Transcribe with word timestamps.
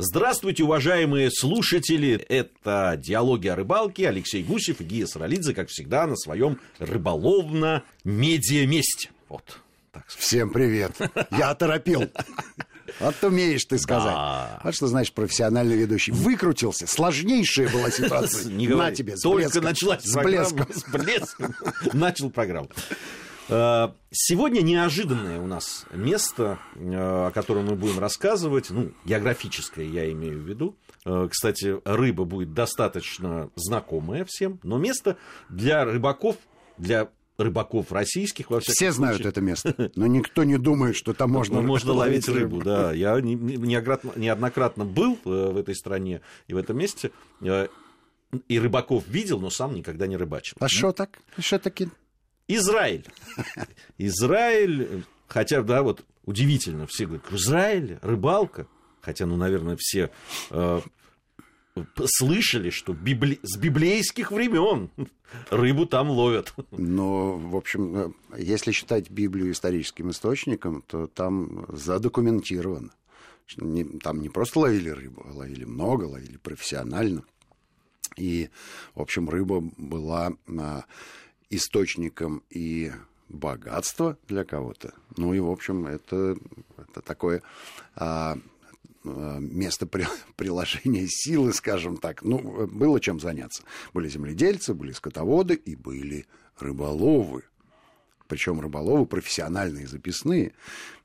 Здравствуйте, 0.00 0.62
уважаемые 0.62 1.28
слушатели! 1.28 2.24
Это 2.28 2.94
«Диалоги 2.96 3.48
о 3.48 3.56
рыбалке». 3.56 4.08
Алексей 4.08 4.44
Гусев 4.44 4.80
и 4.80 4.84
Гия 4.84 5.06
Саралидзе, 5.06 5.54
как 5.54 5.70
всегда, 5.70 6.06
на 6.06 6.14
своем 6.14 6.60
рыболовно-медиа-месте. 6.78 9.10
Вот. 9.28 9.58
Так. 9.90 10.04
Всем 10.06 10.50
привет! 10.50 10.92
Я 11.32 11.50
оторопил. 11.50 12.08
Вот 13.00 13.16
умеешь 13.22 13.64
ты 13.64 13.76
сказать. 13.76 14.14
Да. 14.14 14.60
Вот 14.62 14.72
что 14.72 14.86
значит 14.86 15.14
профессиональный 15.14 15.76
ведущий. 15.76 16.12
Выкрутился. 16.12 16.86
Сложнейшая 16.86 17.68
была 17.68 17.90
ситуация. 17.90 18.52
Не 18.52 18.68
На 18.68 18.92
тебе, 18.92 19.16
с 19.16 19.22
Только 19.22 19.46
блеском. 19.46 19.64
началась 19.64 20.04
С 20.04 20.14
блеском. 20.14 20.68
С 20.72 20.84
блеском. 20.84 21.56
Начал 21.92 22.30
программу. 22.30 22.70
Э, 23.48 23.88
Сегодня 24.10 24.62
неожиданное 24.62 25.38
у 25.40 25.46
нас 25.46 25.84
место, 25.92 26.58
э, 26.74 26.94
о 26.94 27.30
котором 27.30 27.66
мы 27.66 27.76
будем 27.76 27.98
рассказывать, 27.98 28.70
ну, 28.70 28.92
географическое 29.04 29.84
я 29.84 30.10
имею 30.12 30.38
в 30.40 30.48
виду. 30.48 30.76
Э, 31.04 31.28
Кстати, 31.30 31.76
рыба 31.84 32.24
будет 32.24 32.54
достаточно 32.54 33.50
знакомая 33.54 34.24
всем, 34.26 34.60
но 34.62 34.78
место 34.78 35.16
для 35.48 35.84
рыбаков, 35.84 36.36
для 36.78 37.08
рыбаков 37.36 37.92
российских, 37.92 38.50
во 38.50 38.60
всяком 38.60 38.74
Все 38.74 38.92
знают 38.92 39.16
случае, 39.18 39.30
это 39.30 39.40
место, 39.40 39.92
но 39.94 40.06
никто 40.06 40.44
не 40.44 40.58
думает, 40.58 40.96
что 40.96 41.12
там 41.12 41.30
можно, 41.30 41.60
Ну, 41.60 41.66
можно 41.68 41.92
ловить 41.92 42.28
рыбу, 42.28 42.62
да. 42.62 42.92
Я 42.92 43.20
не- 43.20 43.34
не- 43.34 43.56
неоднократно, 43.56 44.84
был 44.84 45.18
в 45.24 45.56
этой 45.56 45.74
стране 45.74 46.20
и 46.48 46.54
в 46.54 46.56
этом 46.56 46.76
месте, 46.78 47.12
и 48.48 48.58
рыбаков 48.58 49.04
видел, 49.06 49.38
но 49.40 49.50
сам 49.50 49.74
никогда 49.74 50.06
не 50.06 50.16
рыбачил. 50.16 50.56
А 50.60 50.68
что 50.68 50.92
так? 50.92 51.18
Что 51.38 51.58
таки? 51.58 51.88
Израиль. 52.48 53.06
Израиль, 53.98 55.04
хотя, 55.26 55.62
да, 55.62 55.82
вот 55.82 56.04
удивительно, 56.24 56.86
все 56.86 57.06
говорят, 57.06 57.30
Израиль, 57.32 57.98
рыбалка. 58.02 58.66
Хотя, 59.00 59.26
ну, 59.26 59.36
наверное, 59.36 59.76
все 59.78 60.10
э, 60.50 60.80
слышали, 62.04 62.70
что 62.70 62.92
библи- 62.92 63.38
с 63.42 63.56
библейских 63.56 64.32
времен 64.32 64.90
рыбу 65.50 65.86
там 65.86 66.10
ловят. 66.10 66.54
Ну, 66.72 67.36
в 67.36 67.56
общем, 67.56 67.96
э, 67.96 68.10
если 68.38 68.72
считать 68.72 69.10
Библию 69.10 69.52
историческим 69.52 70.10
источником, 70.10 70.82
то 70.86 71.06
там 71.06 71.66
задокументировано. 71.68 72.90
Там 74.02 74.20
не 74.20 74.28
просто 74.28 74.60
ловили 74.60 74.90
рыбу, 74.90 75.24
а 75.26 75.32
ловили 75.32 75.64
много, 75.64 76.04
ловили 76.04 76.36
профессионально. 76.36 77.24
И, 78.16 78.50
в 78.94 79.00
общем, 79.00 79.30
рыба 79.30 79.60
была 79.76 80.32
а, 80.58 80.84
источником 81.50 82.42
и 82.50 82.92
богатства 83.28 84.16
для 84.26 84.44
кого-то. 84.44 84.94
Ну 85.16 85.34
и, 85.34 85.40
в 85.40 85.50
общем, 85.50 85.86
это, 85.86 86.36
это 86.76 87.00
такое 87.02 87.42
а, 87.94 88.38
а, 89.04 89.38
место 89.38 89.86
при- 89.86 90.06
приложения 90.36 91.06
силы, 91.08 91.52
скажем 91.52 91.96
так. 91.96 92.22
Ну, 92.22 92.66
было 92.66 93.00
чем 93.00 93.20
заняться. 93.20 93.62
Были 93.92 94.08
земледельцы, 94.08 94.74
были 94.74 94.92
скотоводы 94.92 95.54
и 95.54 95.74
были 95.74 96.26
рыболовы. 96.58 97.44
Причем 98.26 98.60
рыболовы 98.60 99.06
профессиональные, 99.06 99.86
записные. 99.86 100.52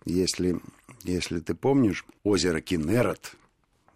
Если, 0.06 0.60
если 1.04 1.40
ты 1.40 1.56
помнишь, 1.56 2.06
озеро 2.24 2.60
Кинерет 2.60 3.36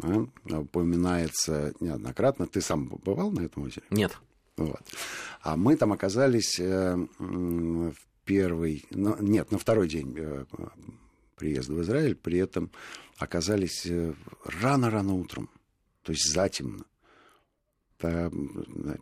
а, 0.01 0.27
упоминается 0.45 1.73
неоднократно. 1.79 2.47
Ты 2.47 2.61
сам 2.61 2.87
бывал 2.87 3.31
на 3.31 3.41
этом 3.41 3.63
озере? 3.63 3.85
Нет. 3.89 4.17
Вот. 4.57 4.81
А 5.41 5.55
мы 5.55 5.77
там 5.77 5.93
оказались 5.93 6.59
э, 6.59 6.95
в 7.19 7.93
первый, 8.25 8.85
ну, 8.89 9.15
нет, 9.21 9.51
на 9.51 9.59
второй 9.59 9.87
день 9.87 10.15
э, 10.17 10.45
приезда 11.35 11.73
в 11.73 11.81
Израиль, 11.83 12.15
при 12.15 12.39
этом 12.39 12.71
оказались 13.17 13.85
э, 13.85 14.13
рано-рано 14.43 15.13
утром, 15.13 15.49
то 16.01 16.11
есть 16.11 16.31
затемно. 16.31 16.85
Там, 17.97 18.51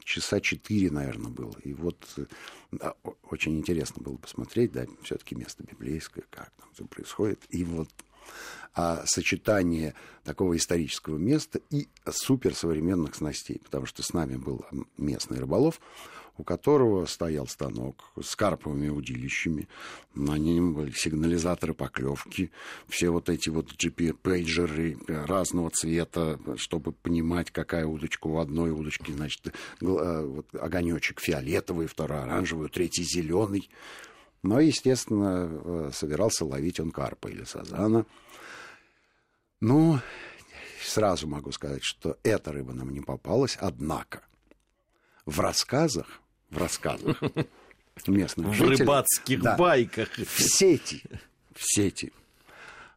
часа 0.05 0.39
четыре, 0.39 0.89
наверное, 0.89 1.29
было. 1.29 1.53
И 1.63 1.73
вот 1.73 1.97
да, 2.71 2.95
очень 3.23 3.57
интересно 3.57 4.01
было 4.01 4.15
посмотреть, 4.15 4.71
да, 4.71 4.85
все-таки 5.03 5.35
место 5.35 5.63
библейское, 5.63 6.23
как 6.29 6.51
там 6.57 6.69
все 6.73 6.85
происходит. 6.85 7.43
И 7.49 7.65
вот 7.65 7.89
а, 8.73 9.03
сочетание 9.05 9.93
такого 10.23 10.57
исторического 10.57 11.17
места 11.17 11.61
и 11.69 11.87
суперсовременных 12.09 13.15
снастей, 13.15 13.61
потому 13.63 13.85
что 13.85 14.03
с 14.03 14.13
нами 14.13 14.35
был 14.35 14.65
местный 14.97 15.39
рыболов, 15.39 15.79
у 16.37 16.43
которого 16.43 17.05
стоял 17.05 17.47
станок 17.47 18.11
с 18.21 18.35
карповыми 18.35 18.89
удилищами, 18.89 19.67
на 20.13 20.37
нем 20.37 20.73
были 20.73 20.91
сигнализаторы 20.91 21.73
поклевки, 21.73 22.51
все 22.87 23.09
вот 23.09 23.29
эти 23.29 23.49
вот 23.49 23.71
GP-пейджеры 23.73 24.97
разного 25.07 25.69
цвета, 25.69 26.39
чтобы 26.57 26.91
понимать, 26.91 27.51
какая 27.51 27.85
удочка 27.85 28.27
у 28.27 28.39
одной 28.39 28.71
удочки, 28.71 29.11
значит, 29.11 29.47
э, 29.47 29.51
вот 29.79 30.47
огонечек 30.53 31.21
фиолетовый, 31.21 31.87
второй 31.87 32.23
оранжевый, 32.23 32.69
третий 32.69 33.03
зеленый. 33.03 33.69
Но, 34.45 34.59
естественно, 34.59 35.49
э, 35.49 35.91
собирался 35.91 36.45
ловить 36.45 36.79
он 36.79 36.91
карпа 36.91 37.29
или 37.29 37.43
сазана. 37.45 38.05
Ну, 39.59 39.99
сразу 40.83 41.27
могу 41.27 41.51
сказать, 41.51 41.83
что 41.83 42.17
эта 42.21 42.51
рыба 42.51 42.73
нам 42.73 42.91
не 42.91 43.01
попалась, 43.01 43.57
однако 43.59 44.21
в 45.25 45.39
рассказах, 45.39 46.21
в 46.51 46.59
рассказах 46.59 47.19
местных 48.05 48.49
В 48.49 48.53
жителей, 48.53 48.77
рыбацких 48.77 49.41
да, 49.41 49.57
байках. 49.57 50.09
в 50.15 50.39
сети, 50.39 51.01
в 51.55 51.63
сети 51.63 52.13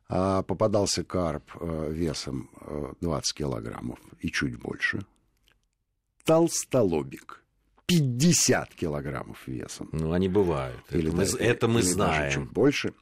а, 0.07 0.43
попадался 0.43 1.03
карп 1.03 1.51
э, 1.61 1.93
весом 1.93 2.51
э, 2.61 2.93
20 3.01 3.35
килограммов 3.35 3.99
и 4.21 4.31
чуть 4.31 4.59
больше. 4.59 5.07
Толстолобик 6.25 7.43
50 7.88 8.75
килограммов 8.75 9.47
весом. 9.47 9.88
Ну, 9.93 10.12
они 10.12 10.28
бывают. 10.28 10.78
Это 10.88 10.99
Или 10.99 11.10
мы, 11.10 11.25
да- 11.26 11.38
это 11.38 11.69
мы 11.69 11.81
или 11.81 11.87
даже 11.87 11.94
знаем. 11.94 12.32
чуть 12.32 12.53
больше. 12.53 12.93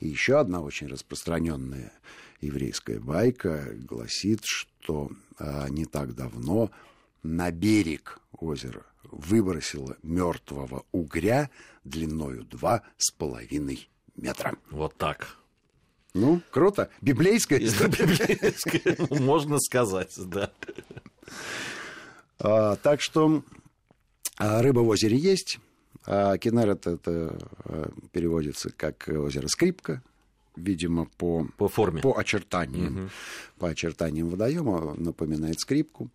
И 0.00 0.08
еще 0.08 0.38
одна 0.40 0.60
очень 0.62 0.88
распространенная 0.88 1.92
еврейская 2.40 2.98
байка 2.98 3.68
гласит, 3.74 4.40
что 4.44 5.12
а, 5.38 5.68
не 5.68 5.84
так 5.84 6.14
давно 6.16 6.72
на 7.22 7.52
берег 7.52 8.18
озера 8.32 8.84
выбросило 9.04 9.96
мертвого 10.02 10.84
угря 10.90 11.48
длиною 11.84 12.42
два 12.42 12.82
с 12.98 13.12
половиной 13.12 13.88
метра. 14.16 14.56
Вот 14.70 14.96
так. 14.96 15.36
Ну, 16.14 16.42
круто. 16.50 16.90
Библейская 17.00 17.64
история. 17.64 18.96
Можно 19.20 19.58
сказать, 19.60 20.12
да. 20.18 20.50
А, 22.40 22.74
так 22.76 23.00
что 23.00 23.44
а, 24.38 24.62
рыба 24.62 24.80
в 24.80 24.88
озере 24.88 25.16
есть. 25.16 25.58
А 26.06 26.36
Кенерет 26.38 26.86
это 26.86 27.38
а, 27.64 27.90
переводится 28.12 28.70
как 28.70 29.08
озеро 29.08 29.46
Скрипка, 29.48 30.02
видимо, 30.56 31.06
по, 31.16 31.46
По 31.56 31.68
форме. 31.68 32.02
по 32.02 32.18
очертаниям, 32.18 33.10
по 33.58 33.68
очертаниям 33.68 34.28
водоема 34.28 34.94
напоминает 34.94 35.60
скрипку. 35.60 36.10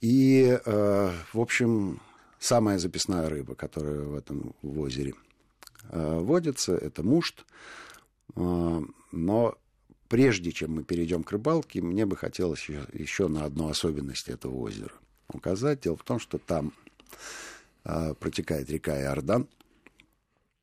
И, 0.00 0.58
э, 0.64 1.10
в 1.32 1.40
общем, 1.40 2.00
самая 2.38 2.78
записная 2.78 3.28
рыба, 3.28 3.54
которая 3.54 4.00
в 4.00 4.14
этом 4.14 4.54
в 4.62 4.80
озере 4.80 5.14
э, 5.88 6.18
водится, 6.18 6.76
это 6.76 7.02
мушт. 7.02 7.46
Э, 8.34 8.82
но 9.12 9.58
прежде 10.08 10.52
чем 10.52 10.74
мы 10.74 10.84
перейдем 10.84 11.22
к 11.22 11.32
рыбалке, 11.32 11.80
мне 11.80 12.04
бы 12.04 12.16
хотелось 12.16 12.60
еще, 12.60 12.86
еще 12.92 13.28
на 13.28 13.44
одну 13.44 13.68
особенность 13.68 14.28
этого 14.28 14.54
озера 14.56 14.92
указать. 15.32 15.80
Дело 15.80 15.96
в 15.96 16.04
том, 16.04 16.18
что 16.18 16.38
там 16.38 16.72
протекает 17.82 18.68
река 18.68 19.00
Иордан, 19.00 19.48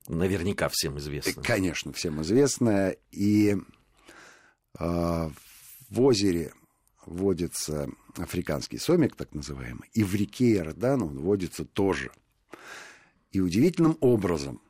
Наверняка 0.08 0.70
всем 0.70 0.98
известно. 1.00 1.42
Конечно, 1.42 1.94
всем 1.94 2.22
известная. 2.22 2.98
И 3.12 3.56
э, 4.78 5.30
в 5.90 6.02
озере 6.02 6.54
водится 7.06 7.88
африканский 8.18 8.78
сомик, 8.78 9.16
так 9.16 9.34
называемый, 9.34 9.90
и 9.94 10.04
в 10.04 10.13
реке 10.16 10.56
Иордан 10.56 11.04
он 11.04 11.19
водится 11.19 11.66
тоже. 11.66 12.12
И 13.31 13.39
удивительным 13.39 13.98
образом 14.01 14.62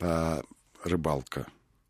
э, 0.00 0.42
рыбалка 0.82 1.46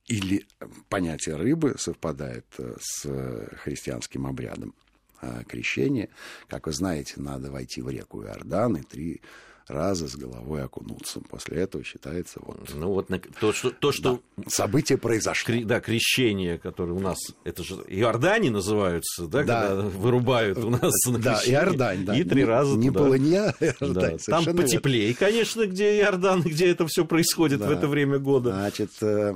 или 0.07 0.47
понятие 0.89 1.37
рыбы 1.37 1.77
совпадает 1.79 2.47
э, 2.59 2.77
с 2.81 3.07
э, 3.07 3.57
христианским 3.57 4.27
обрядом 4.27 4.75
э, 5.23 5.45
крещения. 5.49 6.09
Как 6.49 6.67
вы 6.67 6.73
знаете, 6.73 7.15
надо 7.17 7.51
войти 7.51 7.83
в 7.83 7.89
реку 7.89 8.23
Иордан 8.23 8.77
и 8.77 8.83
три 8.83 9.23
раза 9.71 10.09
с 10.09 10.17
головой 10.17 10.65
окунуться. 10.65 11.21
После 11.29 11.59
этого 11.59 11.85
считается 11.85 12.41
вот... 12.43 12.69
Ну 12.75 12.89
вот 12.89 13.09
то, 13.41 13.53
что... 13.53 13.71
То, 13.71 13.93
что... 13.93 14.21
Да, 14.37 14.45
событие 14.49 14.99
произошло. 14.99 15.47
Кри, 15.47 15.65
да, 15.65 15.81
крещение, 15.81 16.59
которое 16.59 16.93
у 16.93 17.01
нас... 17.01 17.19
Это 17.45 17.63
же 17.63 17.75
Иордани 17.89 18.49
называются, 18.49 19.27
да, 19.27 19.45
да. 19.45 19.69
когда 19.69 19.83
вырубают 19.83 20.59
у 20.59 20.71
нас 20.71 20.93
на 21.07 21.19
Да, 21.19 21.41
Иордань, 21.45 22.05
да. 22.05 22.17
И 22.17 22.25
три 22.25 22.45
раза 22.45 22.77
Не 22.77 22.89
туда. 22.89 23.01
полынья, 23.01 23.55
Иордань. 23.61 24.19
Да. 24.27 24.43
Там 24.43 24.57
потеплее, 24.57 25.09
верно. 25.09 25.19
конечно, 25.19 25.67
где 25.67 25.99
Иордан, 26.01 26.43
где 26.43 26.69
это 26.69 26.87
все 26.87 27.05
происходит 27.05 27.61
да. 27.61 27.69
в 27.69 27.71
это 27.71 27.89
время 27.89 28.19
года. 28.19 28.53
Значит, 28.53 28.91
э, 29.03 29.35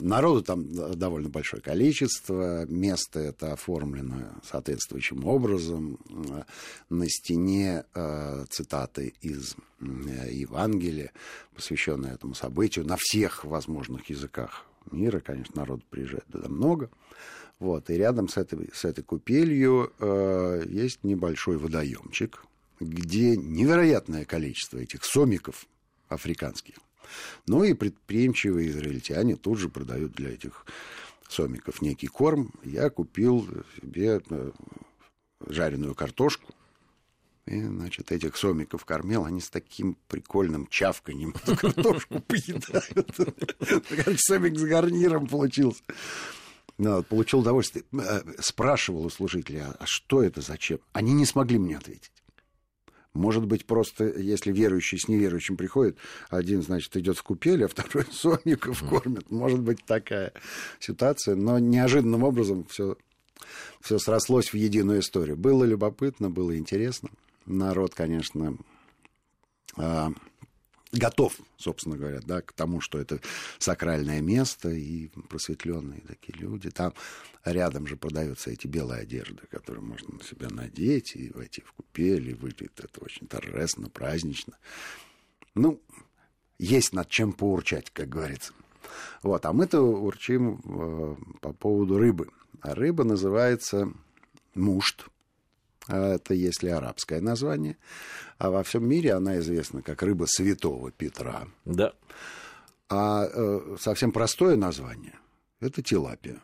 народу 0.00 0.42
там 0.42 0.98
довольно 0.98 1.28
большое 1.28 1.62
количество, 1.62 2.66
место 2.66 3.20
это 3.20 3.52
оформлено 3.52 4.16
соответствующим 4.48 5.24
образом. 5.24 5.98
На 6.88 7.08
стене 7.08 7.84
э, 7.94 8.44
цитаты 8.50 9.14
из 9.20 9.56
Евангелия, 9.80 11.12
посвященные 11.54 12.14
этому 12.14 12.34
событию, 12.34 12.86
на 12.86 12.96
всех 12.98 13.44
возможных 13.44 14.10
языках 14.10 14.66
мира, 14.90 15.20
конечно, 15.20 15.60
народ 15.60 15.84
приезжает 15.84 16.26
туда 16.26 16.48
много. 16.48 16.90
Вот, 17.58 17.90
и 17.90 17.94
рядом 17.94 18.28
с 18.28 18.36
этой, 18.36 18.70
с 18.72 18.84
этой 18.84 19.02
купелью 19.02 19.92
э, 19.98 20.62
есть 20.68 21.02
небольшой 21.02 21.58
водоемчик, 21.58 22.44
где 22.80 23.36
невероятное 23.36 24.24
количество 24.24 24.78
этих 24.78 25.04
сомиков 25.04 25.66
африканских. 26.08 26.76
Ну 27.46 27.64
и 27.64 27.74
предприимчивые 27.74 28.68
израильтяне 28.68 29.36
тут 29.36 29.58
же 29.58 29.68
продают 29.68 30.12
для 30.12 30.30
этих 30.30 30.66
сомиков 31.28 31.82
некий 31.82 32.06
корм. 32.06 32.52
Я 32.62 32.90
купил 32.90 33.46
себе 33.80 34.20
э, 34.30 34.50
жареную 35.46 35.94
картошку, 35.94 36.54
и, 37.48 37.62
значит, 37.62 38.12
этих 38.12 38.36
сомиков 38.36 38.84
кормил, 38.84 39.24
они 39.24 39.40
с 39.40 39.48
таким 39.48 39.96
прикольным 40.08 40.66
чавканьем 40.66 41.34
эту 41.42 41.56
картошку 41.56 42.20
поедают. 42.26 43.10
Сомик 44.18 44.58
с 44.58 44.62
гарниром 44.62 45.26
получился. 45.26 45.82
Ну, 46.76 47.02
получил 47.02 47.40
удовольствие. 47.40 47.84
Э, 47.92 48.22
спрашивал 48.40 49.06
у 49.06 49.10
служителей, 49.10 49.62
а 49.62 49.86
что 49.86 50.22
это, 50.22 50.42
зачем? 50.42 50.78
Они 50.92 51.12
не 51.12 51.24
смогли 51.24 51.58
мне 51.58 51.78
ответить. 51.78 52.12
Может 53.14 53.46
быть, 53.46 53.66
просто 53.66 54.04
если 54.04 54.52
верующий 54.52 54.98
с 54.98 55.08
неверующим 55.08 55.56
приходит, 55.56 55.96
один, 56.28 56.62
значит, 56.62 56.94
идет 56.98 57.16
в 57.16 57.22
купель, 57.22 57.64
а 57.64 57.68
второй 57.68 58.04
сомиков 58.12 58.86
кормит. 58.86 59.30
Может 59.30 59.60
быть, 59.60 59.84
такая 59.86 60.34
ситуация. 60.80 61.34
Но 61.34 61.58
неожиданным 61.58 62.24
образом 62.24 62.66
все 62.68 62.96
все 63.80 63.98
срослось 63.98 64.52
в 64.52 64.54
единую 64.54 65.00
историю. 65.00 65.36
Было 65.36 65.64
любопытно, 65.64 66.28
было 66.28 66.58
интересно 66.58 67.08
народ, 67.48 67.94
конечно, 67.94 68.56
а, 69.76 70.12
готов, 70.92 71.38
собственно 71.56 71.96
говоря, 71.96 72.20
да, 72.20 72.40
к 72.40 72.52
тому, 72.52 72.80
что 72.80 72.98
это 72.98 73.20
сакральное 73.58 74.20
место 74.20 74.70
и 74.70 75.08
просветленные 75.28 76.00
такие 76.00 76.38
люди. 76.38 76.70
Там 76.70 76.94
рядом 77.44 77.86
же 77.86 77.96
продаются 77.96 78.50
эти 78.50 78.66
белые 78.66 79.02
одежды, 79.02 79.46
которые 79.50 79.82
можно 79.82 80.16
на 80.16 80.24
себя 80.24 80.48
надеть 80.50 81.16
и 81.16 81.30
войти 81.30 81.62
в 81.62 81.72
купель, 81.72 82.30
и 82.30 82.34
выглядит 82.34 82.80
это 82.80 83.04
очень 83.04 83.26
торжественно, 83.26 83.90
празднично. 83.90 84.56
Ну, 85.54 85.80
есть 86.58 86.92
над 86.92 87.08
чем 87.08 87.32
поурчать, 87.32 87.90
как 87.90 88.08
говорится. 88.08 88.52
Вот, 89.22 89.44
а 89.44 89.52
мы-то 89.52 89.80
урчим 89.80 90.60
э, 90.64 91.16
по 91.40 91.52
поводу 91.52 91.98
рыбы. 91.98 92.30
А 92.60 92.74
рыба 92.74 93.04
называется 93.04 93.92
мушт. 94.54 95.06
А 95.88 96.14
это 96.14 96.34
если 96.34 96.68
арабское 96.68 97.20
название. 97.20 97.76
А 98.38 98.50
во 98.50 98.62
всем 98.62 98.86
мире 98.86 99.14
она 99.14 99.38
известна 99.38 99.82
как 99.82 100.02
рыба 100.02 100.26
святого 100.26 100.90
Петра. 100.90 101.48
Да. 101.64 101.92
А 102.88 103.26
э, 103.26 103.76
совсем 103.80 104.12
простое 104.12 104.56
название– 104.56 105.14
это 105.60 105.82
тилапия. 105.82 106.40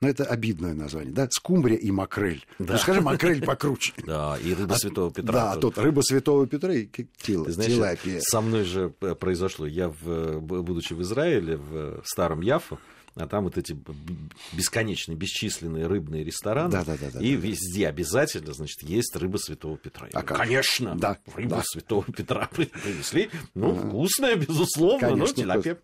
Но 0.00 0.08
это 0.08 0.24
обидное 0.24 0.74
название, 0.74 1.12
да? 1.12 1.28
Скумбрия 1.30 1.76
и 1.76 1.92
макрель. 1.92 2.44
Да. 2.58 2.72
Ну, 2.72 2.78
скажи, 2.78 3.00
макрель 3.00 3.44
покруче. 3.44 3.92
Да, 4.04 4.36
и 4.42 4.52
рыба 4.52 4.74
а, 4.74 4.78
Святого 4.78 5.12
Петра. 5.12 5.32
Да, 5.32 5.56
тут 5.60 5.78
рыба 5.78 6.00
Святого 6.00 6.44
Петра 6.48 6.74
и 6.74 6.88
тил, 7.18 7.44
Ты 7.44 7.52
знаешь, 7.52 7.72
тилапия. 7.72 8.20
Со 8.20 8.40
мной 8.40 8.64
же 8.64 8.88
произошло. 8.90 9.64
Я, 9.64 9.90
в, 9.90 10.40
будучи 10.40 10.92
в 10.92 11.02
Израиле, 11.02 11.56
в 11.56 12.02
Старом 12.04 12.40
Яфу, 12.40 12.80
а 13.14 13.26
там 13.26 13.44
вот 13.44 13.58
эти 13.58 13.76
бесконечные, 14.52 15.16
бесчисленные 15.16 15.86
рыбные 15.86 16.24
рестораны, 16.24 16.70
да, 16.70 16.84
да, 16.84 16.96
да, 16.98 17.10
да, 17.12 17.20
и 17.20 17.36
да, 17.36 17.46
везде 17.46 17.88
обязательно, 17.88 18.54
значит, 18.54 18.82
есть 18.82 19.14
рыба 19.16 19.36
Святого 19.36 19.76
Петра. 19.76 20.08
А 20.12 20.22
как? 20.22 20.38
Конечно, 20.38 20.96
да, 20.96 21.18
рыба 21.34 21.56
да. 21.56 21.62
Святого 21.64 22.04
Петра 22.04 22.48
принесли. 22.52 23.30
Ну, 23.54 23.72
а, 23.72 23.74
вкусная, 23.74 24.36
безусловно, 24.36 25.08
конечно, 25.08 25.44
но 25.44 25.62
тилапия. 25.62 25.78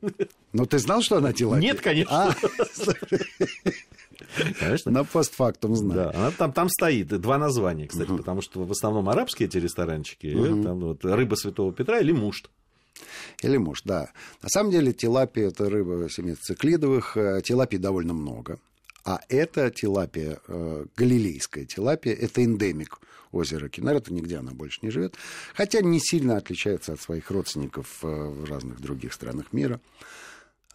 Ну, 0.53 0.67
ты 0.67 0.79
знал, 0.79 1.03
что 1.03 1.19
она 1.19 1.33
тилапия? 1.33 1.73
Нет, 1.73 1.81
конечно. 1.81 2.31
А? 2.31 2.35
Конечно. 4.59 4.91
На 4.91 5.05
постфактум 5.05 5.75
знаю. 5.75 6.13
Да, 6.13 6.19
она 6.19 6.31
там, 6.31 6.53
там 6.53 6.69
стоит. 6.69 7.09
Два 7.09 7.39
названия, 7.39 7.87
кстати, 7.87 8.11
угу. 8.11 8.19
потому 8.19 8.43
что 8.43 8.65
в 8.65 8.71
основном 8.71 9.09
арабские 9.09 9.49
эти 9.49 9.59
ресторанчики. 9.59 10.35
Угу. 10.35 10.63
Там 10.63 10.81
вот 10.81 11.05
рыба 11.05 11.35
Святого 11.35 11.73
Петра 11.73 12.01
или 12.01 12.13
мушт. 12.13 12.51
Или 13.43 13.56
муж, 13.56 13.83
да. 13.85 14.11
На 14.43 14.49
самом 14.49 14.71
деле 14.71 14.93
тилапия– 14.93 15.49
это 15.49 15.69
рыба 15.69 16.09
семейства 16.11 16.55
циклидовых. 16.55 17.17
Э, 17.17 17.41
тилапий 17.43 17.79
довольно 17.79 18.15
много. 18.15 18.59
А 19.05 19.21
эта 19.29 19.71
тилапия, 19.71 20.41
э, 20.49 20.85
галилейская 20.97 21.65
тилапия, 21.65 22.15
это 22.15 22.45
эндемик 22.45 23.00
озера 23.33 23.69
Кинарета, 23.69 24.12
нигде 24.12 24.39
она 24.39 24.53
больше 24.53 24.81
не 24.83 24.91
живет, 24.91 25.17
хотя 25.55 25.81
не 25.81 26.00
сильно 26.00 26.37
отличается 26.37 26.95
от 26.95 27.00
своих 27.00 27.31
родственников 27.31 27.99
э, 28.03 28.06
в 28.06 28.45
разных 28.45 28.81
других 28.81 29.12
странах 29.12 29.53
мира. 29.53 29.81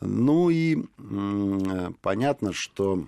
Ну 0.01 0.49
и 0.49 0.83
понятно, 2.01 2.51
что 2.53 3.07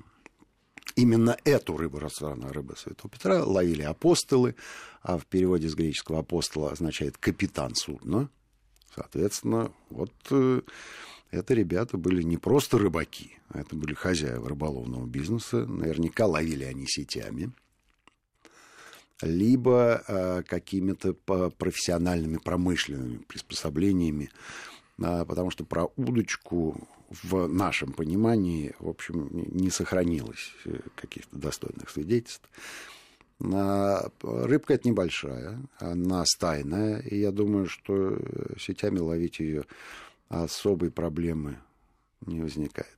именно 0.95 1.37
эту 1.43 1.75
рыбу, 1.77 1.99
ресторана 1.99 2.53
рыба 2.53 2.75
Святого 2.77 3.09
Петра, 3.09 3.43
ловили 3.43 3.81
апостолы, 3.81 4.55
а 5.01 5.17
в 5.17 5.25
переводе 5.25 5.67
с 5.67 5.75
греческого 5.75 6.19
апостола 6.19 6.71
означает 6.71 7.17
капитан 7.17 7.75
судна. 7.75 8.29
Соответственно, 8.95 9.71
вот 9.89 10.13
э, 10.31 10.61
это 11.31 11.53
ребята 11.53 11.97
были 11.97 12.21
не 12.23 12.37
просто 12.37 12.77
рыбаки, 12.77 13.37
а 13.49 13.59
это 13.59 13.75
были 13.75 13.93
хозяева 13.93 14.47
рыболовного 14.47 15.05
бизнеса. 15.05 15.65
Наверняка 15.65 16.25
ловили 16.25 16.63
они 16.63 16.87
сетями, 16.87 17.51
либо 19.21 20.01
э, 20.07 20.43
какими-то 20.43 21.13
профессиональными 21.13 22.37
промышленными 22.37 23.17
приспособлениями, 23.17 24.29
э, 24.99 25.25
потому 25.25 25.49
что 25.49 25.65
про 25.65 25.87
удочку 25.97 26.87
в 27.09 27.47
нашем 27.47 27.91
понимании, 27.91 28.75
в 28.79 28.87
общем, 28.87 29.29
не 29.31 29.69
сохранилось 29.71 30.53
э, 30.63 30.79
каких-то 30.95 31.37
достойных 31.37 31.89
свидетельств. 31.89 32.49
Рыбка 33.39 34.75
это 34.75 34.87
небольшая, 34.87 35.59
она 35.79 36.23
стайная, 36.25 36.99
и 36.99 37.19
я 37.19 37.31
думаю, 37.31 37.67
что 37.67 38.17
сетями 38.57 38.99
ловить 38.99 39.39
ее 39.39 39.65
особой 40.29 40.89
проблемы 40.89 41.57
не 42.25 42.41
возникает. 42.41 42.97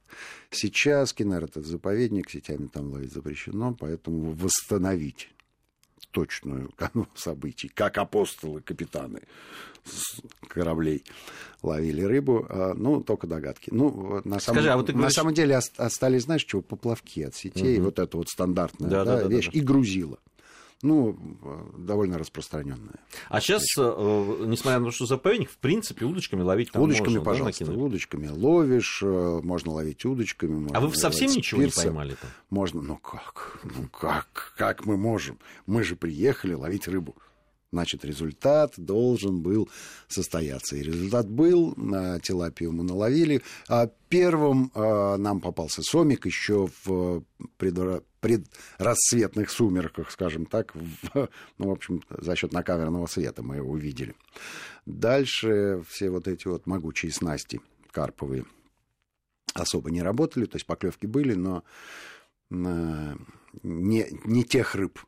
Сейчас 0.52 1.14
Кинар 1.14 1.44
этот 1.44 1.66
заповедник, 1.66 2.30
сетями 2.30 2.68
там 2.68 2.92
ловить 2.92 3.14
запрещено, 3.14 3.74
поэтому 3.74 4.34
восстановить 4.34 5.30
точную 6.12 6.72
канву 6.76 7.08
событий, 7.16 7.68
как 7.68 7.98
апостолы, 7.98 8.62
капитаны 8.62 9.24
с 9.86 10.22
кораблей 10.48 11.04
ловили 11.62 12.02
рыбу, 12.02 12.46
а, 12.50 12.74
ну, 12.74 13.02
только 13.02 13.28
догадки. 13.28 13.70
Ну, 13.72 14.22
на, 14.24 14.40
самом, 14.40 14.60
Скажи, 14.60 14.70
а 14.70 14.78
вот 14.78 14.88
на 14.88 14.94
говоришь... 14.94 15.14
самом 15.14 15.34
деле 15.34 15.60
остались, 15.78 16.24
знаешь, 16.24 16.44
чего, 16.44 16.62
поплавки 16.62 17.22
от 17.22 17.36
сетей, 17.36 17.78
угу. 17.78 17.86
вот 17.86 18.00
это 18.00 18.18
вот 18.18 18.30
стандартная 18.30 18.90
да, 18.90 19.06
да, 19.06 19.22
да, 19.24 19.28
вещь, 19.28 19.46
да, 19.46 19.52
да. 19.52 19.60
и 19.60 19.62
грузила 19.62 20.20
ну, 20.84 21.18
довольно 21.78 22.18
распространенная. 22.18 23.00
А 23.30 23.42
сейчас, 23.42 23.64
э, 23.78 24.44
несмотря 24.46 24.80
на 24.80 24.86
то, 24.86 24.92
что 24.92 25.06
заповедник, 25.06 25.50
в 25.50 25.58
принципе, 25.58 26.06
удочками 26.06 26.42
ловить 26.42 26.72
там 26.72 26.84
Удочками, 26.84 27.16
можно, 27.16 27.24
пожалуйста, 27.24 27.66
да, 27.66 27.74
удочками 27.74 28.28
ловишь, 28.28 29.02
э, 29.04 29.40
можно 29.44 29.72
ловить 29.72 30.06
удочками. 30.06 30.54
Можно 30.54 30.78
а 30.78 30.82
вы 30.82 30.96
совсем 30.96 31.32
ничего 31.32 31.64
не 31.64 31.72
поймали 31.72 32.16
там? 32.22 32.30
Можно, 32.50 32.82
ну 32.82 32.98
как, 32.98 33.60
ну 33.64 33.88
как, 33.90 34.54
как 34.56 34.86
мы 34.86 34.98
можем? 34.98 35.40
Мы 35.66 35.84
же 35.84 35.96
приехали 35.96 36.54
ловить 36.54 36.88
рыбу. 36.88 37.16
Значит, 37.78 38.04
результат 38.06 38.74
должен 38.76 39.44
был 39.44 39.70
состояться. 40.08 40.76
И 40.76 40.82
результат 40.82 41.30
был, 41.30 41.76
на 41.78 42.20
тилапию 42.20 42.72
мы 42.72 42.84
наловили. 42.84 43.44
А 43.70 43.88
первым 44.10 44.72
а, 44.74 45.16
нам 45.18 45.42
попался 45.42 45.84
сомик 45.84 46.26
еще 46.26 46.70
в 46.84 47.24
предра... 47.58 48.02
предрассветных 48.20 49.52
сумерках, 49.52 50.10
скажем 50.10 50.48
так. 50.48 50.74
В... 50.74 51.30
Ну, 51.60 51.68
в 51.68 51.72
общем, 51.72 52.02
за 52.10 52.36
счет 52.36 52.52
накаверного 52.52 53.06
света 53.06 53.44
мы 53.44 53.58
его 53.58 53.70
увидели. 53.70 54.16
Дальше 54.88 55.84
все 55.88 56.10
вот 56.10 56.28
эти 56.28 56.48
вот 56.48 56.66
могучие 56.66 57.12
снасти 57.12 57.62
карповые 57.92 58.46
особо 59.54 59.92
не 59.92 60.02
работали, 60.02 60.46
то 60.46 60.56
есть 60.56 60.66
поклевки 60.66 61.06
были, 61.06 61.36
но 61.36 61.64
не, 62.50 64.08
не 64.26 64.44
тех 64.44 64.74
рыб, 64.74 65.00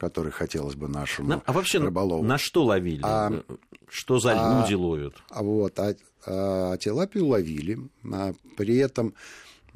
который 0.00 0.32
хотелось 0.32 0.76
бы 0.76 0.88
нашему 0.88 1.28
на, 1.28 1.42
а 1.44 1.52
вообще 1.52 1.78
рыболову. 1.78 2.24
на 2.24 2.38
что 2.38 2.64
ловили? 2.64 3.02
А, 3.04 3.30
что 3.86 4.18
за 4.18 4.32
а, 4.34 4.62
люди 4.62 4.72
ловят? 4.72 5.14
А 5.28 5.42
вот, 5.42 5.78
а, 5.78 5.94
а 6.26 6.76
тилапию 6.78 7.26
ловили, 7.26 7.78
а 8.10 8.32
при 8.56 8.78
этом 8.78 9.14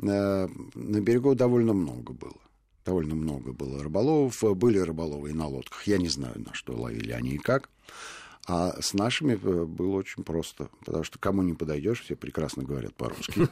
а, 0.02 0.48
на 0.74 1.00
берегу 1.02 1.34
довольно 1.34 1.74
много 1.74 2.14
было. 2.14 2.32
Довольно 2.86 3.14
много 3.14 3.52
было 3.52 3.82
рыболовов. 3.82 4.42
Были 4.56 4.78
рыболовы 4.78 5.30
и 5.30 5.34
на 5.34 5.46
лодках. 5.46 5.86
Я 5.86 5.98
не 5.98 6.08
знаю, 6.08 6.34
на 6.36 6.54
что 6.54 6.74
ловили 6.74 7.12
они 7.12 7.32
и 7.32 7.38
как. 7.38 7.68
А 8.46 8.80
с 8.80 8.92
нашими 8.92 9.32
э, 9.32 9.64
было 9.64 9.96
очень 9.96 10.22
просто, 10.22 10.68
потому 10.84 11.02
что 11.02 11.18
кому 11.18 11.42
не 11.42 11.54
подойдешь, 11.54 12.02
все 12.02 12.14
прекрасно 12.14 12.62
говорят 12.62 12.94
по-русски. 12.94 13.48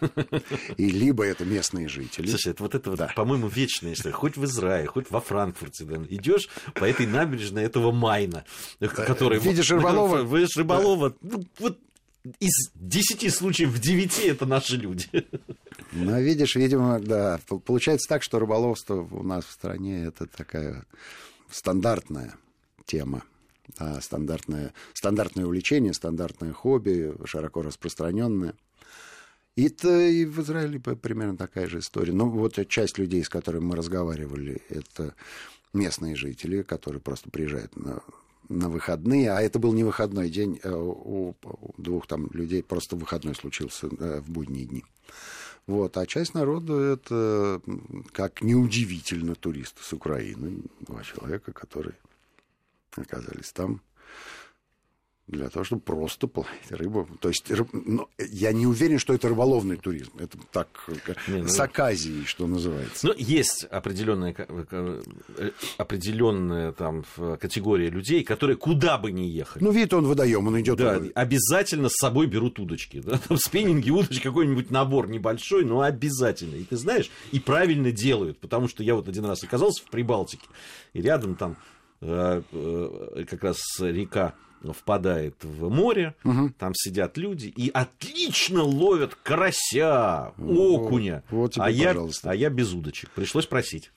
И 0.76 0.90
либо 0.90 1.24
это 1.24 1.46
местные 1.46 1.88
жители. 1.88 2.28
Слушай, 2.28 2.52
это 2.52 2.62
вот 2.62 2.74
это, 2.74 2.94
да. 2.94 3.06
вот, 3.06 3.14
по-моему, 3.14 3.48
вечная 3.48 3.94
история. 3.94 4.14
Хоть 4.14 4.36
в 4.36 4.44
Израиле, 4.44 4.86
хоть 4.86 5.10
во 5.10 5.20
Франкфурте, 5.20 5.84
да, 5.84 5.96
идешь 6.10 6.48
по 6.74 6.84
этой 6.84 7.06
набережной 7.06 7.62
этого 7.62 7.90
Майна, 7.90 8.44
который... 8.80 9.40
Видишь 9.40 9.70
рыболова? 9.70 10.22
Видишь 10.22 10.56
рыболова, 10.56 11.14
ну, 11.22 11.42
вот 11.58 11.78
из 12.38 12.70
десяти 12.74 13.30
случаев 13.30 13.70
в 13.70 13.80
девяти 13.80 14.28
это 14.28 14.44
наши 14.44 14.76
люди. 14.76 15.08
Ну, 15.92 16.20
видишь, 16.20 16.54
видимо, 16.54 17.00
да. 17.00 17.40
Получается 17.64 18.08
так, 18.08 18.22
что 18.22 18.38
рыболовство 18.38 19.08
у 19.10 19.22
нас 19.22 19.44
в 19.44 19.52
стране 19.52 20.04
это 20.04 20.26
такая 20.26 20.84
стандартная 21.50 22.34
тема 22.84 23.24
а 23.78 24.00
стандартное, 24.00 24.72
стандартное 24.92 25.46
увлечение, 25.46 25.92
стандартное 25.92 26.52
хобби, 26.52 27.14
широко 27.24 27.62
распространенное. 27.62 28.54
И, 29.54 29.68
то, 29.68 30.00
и 30.00 30.24
в 30.24 30.40
Израиле 30.40 30.80
примерно 30.80 31.36
такая 31.36 31.68
же 31.68 31.80
история. 31.80 32.12
Ну, 32.12 32.30
вот 32.30 32.58
часть 32.68 32.98
людей, 32.98 33.22
с 33.22 33.28
которыми 33.28 33.64
мы 33.64 33.76
разговаривали, 33.76 34.62
это 34.68 35.14
местные 35.74 36.16
жители, 36.16 36.62
которые 36.62 37.02
просто 37.02 37.30
приезжают 37.30 37.76
на, 37.76 38.02
на 38.48 38.68
выходные, 38.68 39.30
а 39.30 39.40
это 39.40 39.58
был 39.58 39.72
не 39.72 39.84
выходной 39.84 40.30
день, 40.30 40.58
а 40.64 40.74
у, 40.74 41.36
двух 41.76 42.06
там 42.06 42.30
людей 42.32 42.62
просто 42.62 42.96
выходной 42.96 43.34
случился 43.34 43.88
в 43.88 44.30
будние 44.30 44.64
дни. 44.64 44.84
Вот. 45.66 45.96
А 45.96 46.06
часть 46.06 46.34
народа 46.34 46.74
это, 46.74 47.60
как 48.12 48.42
неудивительно, 48.42 49.34
туристы 49.34 49.82
с 49.82 49.92
Украины, 49.92 50.62
два 50.80 51.02
человека, 51.02 51.52
которые 51.52 51.94
оказались 52.98 53.52
там 53.52 53.82
для 55.28 55.48
того, 55.48 55.64
чтобы 55.64 55.82
просто 55.82 56.26
половить 56.26 56.70
рыбу. 56.70 57.08
То 57.20 57.28
есть 57.28 57.50
рыб... 57.50 57.68
ну, 57.72 58.08
я 58.18 58.52
не 58.52 58.66
уверен, 58.66 58.98
что 58.98 59.14
это 59.14 59.28
рыболовный 59.28 59.76
туризм. 59.76 60.12
Это 60.18 60.36
так 60.50 60.68
не, 61.28 61.42
ну... 61.42 61.48
с 61.48 61.58
оказией, 61.58 62.24
что 62.24 62.46
называется. 62.46 63.06
Ну, 63.06 63.14
есть 63.16 63.64
определенная, 63.64 64.34
определенная 65.78 66.72
там 66.72 67.04
категория 67.40 67.88
людей, 67.88 68.24
которые 68.24 68.56
куда 68.56 68.98
бы 68.98 69.12
ни 69.12 69.22
ехали. 69.22 69.62
Ну, 69.62 69.70
видит 69.70 69.94
он 69.94 70.06
водоем, 70.06 70.46
он 70.48 70.60
идет. 70.60 70.76
Да, 70.76 71.00
обязательно 71.14 71.88
с 71.88 71.96
собой 71.96 72.26
берут 72.26 72.58
удочки. 72.58 73.00
Да? 73.00 73.18
Там 73.18 73.38
спиннинги, 73.38 73.90
удочки, 73.90 74.22
какой-нибудь 74.22 74.70
набор 74.70 75.08
небольшой, 75.08 75.64
но 75.64 75.80
обязательно. 75.80 76.56
И 76.56 76.64
ты 76.64 76.76
знаешь, 76.76 77.10
и 77.30 77.40
правильно 77.40 77.92
делают, 77.92 78.38
потому 78.38 78.68
что 78.68 78.82
я 78.82 78.94
вот 78.94 79.08
один 79.08 79.24
раз 79.24 79.42
оказался 79.44 79.82
в 79.84 79.90
Прибалтике, 79.90 80.46
и 80.92 81.00
рядом 81.00 81.36
там 81.36 81.56
Э, 81.56 81.56
э, 81.56 81.71
как 82.02 83.42
раз 83.42 83.60
река 83.80 84.34
впадает 84.72 85.42
в 85.42 85.68
море, 85.68 86.14
угу. 86.24 86.52
там 86.58 86.72
сидят 86.74 87.16
люди 87.16 87.46
и 87.48 87.70
отлично 87.70 88.62
ловят 88.62 89.16
карася, 89.22 90.32
окуня. 90.38 91.24
Вот, 91.30 91.38
вот 91.38 91.52
тебе, 91.54 91.64
а, 91.64 91.70
я, 91.70 91.96
а 92.22 92.34
я 92.34 92.50
без 92.50 92.72
удочек. 92.72 93.10
Пришлось 93.10 93.46
просить. 93.46 93.90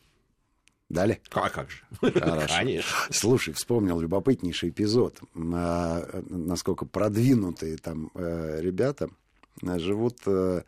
Дали? 0.90 1.20
А 1.32 1.50
как 1.50 1.70
же? 1.72 1.82
Хорошо. 2.20 2.56
Конечно. 2.58 2.92
Слушай, 3.10 3.54
вспомнил 3.54 4.00
любопытнейший 4.00 4.70
эпизод. 4.70 5.20
А, 5.36 6.22
насколько 6.30 6.86
продвинутые 6.86 7.78
там 7.78 8.12
э, 8.14 8.60
ребята 8.62 9.10
живут 9.62 10.18
а, 10.28 10.64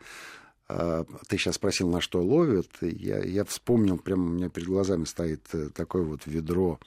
ты 0.68 1.38
сейчас 1.38 1.54
спросил, 1.54 1.88
на 1.88 2.00
что 2.00 2.20
ловят. 2.20 2.68
Я, 2.82 3.24
я 3.24 3.44
вспомнил, 3.44 3.98
прямо 3.98 4.24
у 4.26 4.28
меня 4.28 4.50
перед 4.50 4.68
глазами 4.68 5.04
стоит 5.04 5.42
э, 5.54 5.70
такое 5.70 6.02
вот 6.02 6.26
ведро 6.26 6.78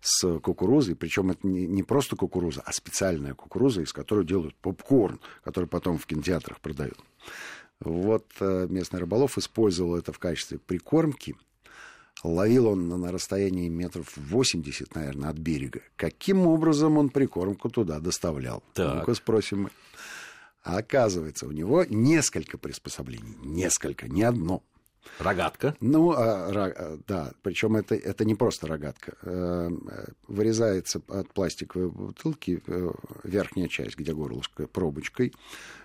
с 0.00 0.38
кукурузой. 0.38 0.94
Причем 0.94 1.30
это 1.30 1.46
не, 1.46 1.66
не 1.66 1.82
просто 1.82 2.14
кукуруза, 2.14 2.62
а 2.64 2.72
специальная 2.72 3.34
кукуруза, 3.34 3.82
из 3.82 3.92
которой 3.92 4.24
делают 4.24 4.54
попкорн, 4.54 5.20
который 5.42 5.66
потом 5.66 5.98
в 5.98 6.06
кинотеатрах 6.06 6.60
продают. 6.60 6.98
Вот 7.80 8.26
э, 8.38 8.68
местный 8.70 9.00
рыболов 9.00 9.38
использовал 9.38 9.96
это 9.96 10.12
в 10.12 10.20
качестве 10.20 10.58
прикормки. 10.58 11.34
Ловил 12.22 12.68
он 12.68 12.88
на 12.88 13.12
расстоянии 13.12 13.68
метров 13.68 14.16
80, 14.16 14.94
наверное, 14.94 15.30
от 15.30 15.36
берега. 15.36 15.80
Каким 15.96 16.46
образом 16.46 16.96
он 16.96 17.10
прикормку 17.10 17.68
туда 17.68 18.00
доставлял? 18.00 18.62
Так. 18.72 19.00
Ну-ка 19.00 19.14
спросим 19.14 19.64
мы. 19.64 19.70
А 20.66 20.78
оказывается, 20.78 21.46
у 21.46 21.52
него 21.52 21.84
несколько 21.84 22.58
приспособлений. 22.58 23.36
Несколько, 23.44 24.08
не 24.08 24.24
одно. 24.24 24.64
Рогатка? 25.20 25.76
Ну, 25.78 26.10
а, 26.10 26.52
ра, 26.52 26.98
да, 27.06 27.32
причем 27.42 27.76
это, 27.76 27.94
это 27.94 28.24
не 28.24 28.34
просто 28.34 28.66
рогатка. 28.66 29.16
Э, 29.22 29.68
вырезается 30.26 31.02
от 31.06 31.32
пластиковой 31.32 31.88
бутылки 31.88 32.64
э, 32.66 32.90
верхняя 33.22 33.68
часть, 33.68 33.96
где 33.96 34.12
горлышко 34.12 34.66
пробочкой, 34.66 35.32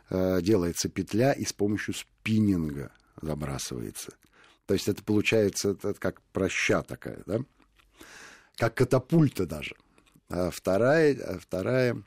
э, 0.10 0.42
делается 0.42 0.90
петля 0.90 1.34
и 1.34 1.46
с 1.46 1.54
помощью 1.54 1.94
спиннинга 1.94 2.92
забрасывается. 3.22 4.14
То 4.66 4.74
есть 4.74 4.88
это 4.88 5.04
получается 5.04 5.72
это 5.74 5.94
как 5.94 6.24
проща 6.34 6.82
такая, 6.82 7.22
да? 7.28 7.42
Как 8.56 8.74
катапульта 8.74 9.46
даже. 9.46 9.76
А 10.28 10.50
вторая, 10.50 11.16
а 11.24 11.38
вторая 11.38 12.02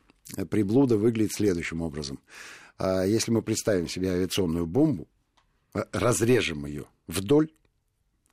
приблуда 0.50 0.96
выглядит 0.96 1.34
следующим 1.34 1.82
образом. 1.82 2.18
А 2.78 3.04
если 3.04 3.30
мы 3.30 3.42
представим 3.42 3.88
себе 3.88 4.10
авиационную 4.10 4.66
бомбу, 4.66 5.08
э, 5.74 5.84
разрежем 5.92 6.66
ее 6.66 6.86
вдоль, 7.06 7.50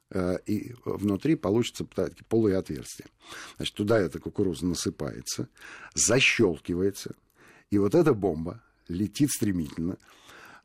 э, 0.09 0.37
и 0.45 0.73
внутри 0.85 1.35
получится 1.35 1.85
такие 1.85 2.25
полые 2.27 2.57
отверстия. 2.57 3.07
Значит, 3.57 3.75
туда 3.75 3.99
эта 3.99 4.19
кукуруза 4.19 4.65
насыпается, 4.65 5.47
защелкивается, 5.93 7.15
и 7.69 7.77
вот 7.77 7.95
эта 7.95 8.13
бомба 8.13 8.61
летит 8.87 9.31
стремительно 9.31 9.97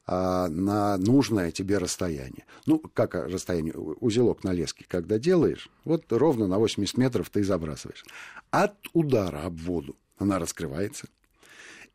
а, 0.09 0.49
на 0.49 0.97
нужное 0.99 1.51
тебе 1.51 1.79
расстояние. 1.79 2.47
Ну, 2.65 2.79
как 2.79 3.15
расстояние? 3.15 3.75
Узелок 3.75 4.45
на 4.45 4.53
леске, 4.53 4.85
когда 4.89 5.19
делаешь, 5.19 5.69
вот 5.85 6.05
ровно 6.11 6.47
на 6.47 6.59
80 6.59 6.97
метров 6.97 7.29
ты 7.29 7.43
забрасываешь. 7.43 8.05
От 8.51 8.77
удара 8.93 9.43
об 9.43 9.59
воду 9.61 9.97
она 10.19 10.39
раскрывается, 10.39 11.09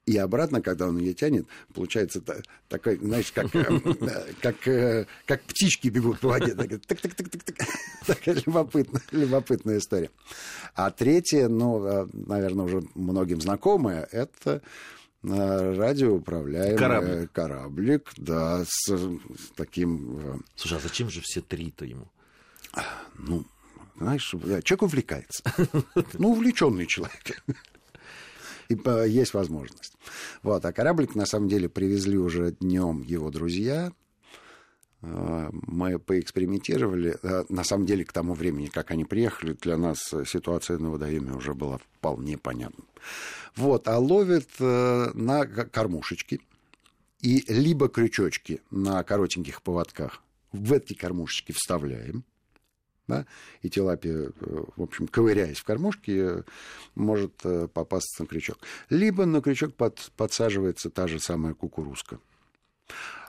и 0.05 0.17
обратно, 0.17 0.61
когда 0.61 0.87
он 0.87 0.97
ее 0.97 1.13
тянет, 1.13 1.45
получается 1.73 2.23
такой, 2.67 2.97
знаешь, 2.97 3.31
как, 3.31 3.55
э, 3.55 4.33
как, 4.41 4.67
э, 4.67 5.05
как 5.25 5.43
птички 5.43 5.89
бегут 5.89 6.19
по 6.19 6.29
воде. 6.29 6.55
Такая 8.07 8.35
любопытная, 8.45 9.01
любопытная 9.11 9.77
история. 9.77 10.09
А 10.73 10.89
третье, 10.89 11.47
ну, 11.47 11.85
э, 11.85 12.07
наверное, 12.13 12.65
уже 12.65 12.83
многим 12.95 13.41
знакомое, 13.41 14.07
это 14.11 14.61
радиоуправляемый 15.23 16.77
кораблик. 16.79 17.31
кораблик, 17.31 18.11
да, 18.17 18.63
с, 18.65 18.87
с 18.89 19.51
таким... 19.55 20.43
Слушай, 20.55 20.79
а 20.79 20.81
зачем 20.81 21.11
же 21.11 21.21
все 21.21 21.41
три-то 21.41 21.85
ему? 21.85 22.07
Ну, 23.19 23.45
знаешь, 23.99 24.27
человек 24.63 24.81
увлекается. 24.81 25.43
Ну, 26.13 26.31
увлеченный 26.31 26.87
человек 26.87 27.43
и 28.71 29.09
есть 29.09 29.33
возможность. 29.33 29.93
Вот. 30.43 30.65
А 30.65 30.73
кораблик, 30.73 31.15
на 31.15 31.25
самом 31.25 31.47
деле, 31.47 31.69
привезли 31.69 32.17
уже 32.17 32.51
днем 32.59 33.01
его 33.01 33.29
друзья. 33.29 33.91
А, 35.01 35.49
мы 35.51 35.99
поэкспериментировали. 35.99 37.17
А, 37.23 37.45
на 37.49 37.63
самом 37.63 37.85
деле, 37.85 38.05
к 38.05 38.13
тому 38.13 38.33
времени, 38.33 38.67
как 38.67 38.91
они 38.91 39.05
приехали, 39.05 39.53
для 39.53 39.77
нас 39.77 39.99
ситуация 40.25 40.77
на 40.77 40.91
водоеме 40.91 41.33
уже 41.33 41.53
была 41.53 41.77
вполне 41.77 42.37
понятна. 42.37 42.83
Вот. 43.55 43.87
А 43.87 43.97
ловят 43.97 44.49
э, 44.59 45.11
на 45.13 45.45
кормушечки 45.45 46.41
и 47.21 47.43
либо 47.47 47.89
крючочки 47.89 48.61
на 48.71 49.03
коротеньких 49.03 49.61
поводках 49.61 50.21
в 50.51 50.73
эти 50.73 50.93
кормушечки 50.93 51.51
вставляем 51.51 52.23
да, 53.11 53.25
и 53.61 53.69
тилапия, 53.69 54.13
э, 54.13 54.63
в 54.75 54.81
общем, 54.81 55.07
ковыряясь 55.07 55.59
в 55.59 55.63
кормушке, 55.63 56.13
э, 56.17 56.43
может 56.95 57.33
э, 57.43 57.67
попасться 57.67 58.23
на 58.23 58.27
крючок. 58.27 58.57
Либо 58.89 59.25
на 59.25 59.41
крючок 59.41 59.73
под, 59.75 60.11
подсаживается 60.15 60.89
та 60.89 61.07
же 61.07 61.19
самая 61.19 61.53
кукурузка. 61.53 62.19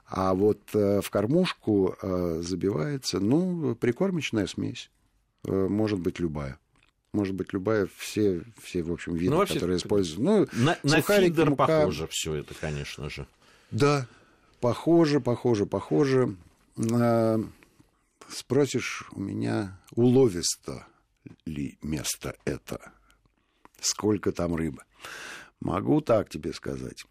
А 0.06 0.34
вот 0.34 0.60
в 0.74 1.08
кормушку 1.08 1.96
забивается, 2.02 3.18
ну, 3.18 3.74
прикормочная 3.74 4.46
смесь. 4.46 4.90
Может 5.44 6.00
быть, 6.00 6.20
любая. 6.20 6.58
Может 7.12 7.34
быть, 7.34 7.54
любая, 7.54 7.88
все, 7.96 8.42
все 8.62 8.82
в 8.82 8.92
общем, 8.92 9.14
виды, 9.14 9.30
ну, 9.30 9.38
вообще, 9.38 9.54
которые 9.54 9.78
используют. 9.78 10.20
Ну, 10.52 10.64
на, 10.64 10.76
на 10.82 11.00
фидер 11.00 11.48
мука... 11.48 11.66
похоже 11.66 12.06
все 12.10 12.34
это, 12.34 12.54
конечно 12.54 13.08
же. 13.08 13.26
Да, 13.70 14.06
похоже, 14.60 15.20
похоже, 15.20 15.64
похоже. 15.64 16.34
Спросишь 18.30 19.04
у 19.12 19.20
меня 19.20 19.80
уловисто 19.92 20.86
ли 21.46 21.78
место 21.82 22.36
это? 22.44 22.92
Сколько 23.80 24.32
там 24.32 24.54
рыбы? 24.54 24.82
Могу 25.60 26.00
так 26.00 26.28
тебе 26.28 26.52
сказать. 26.52 27.04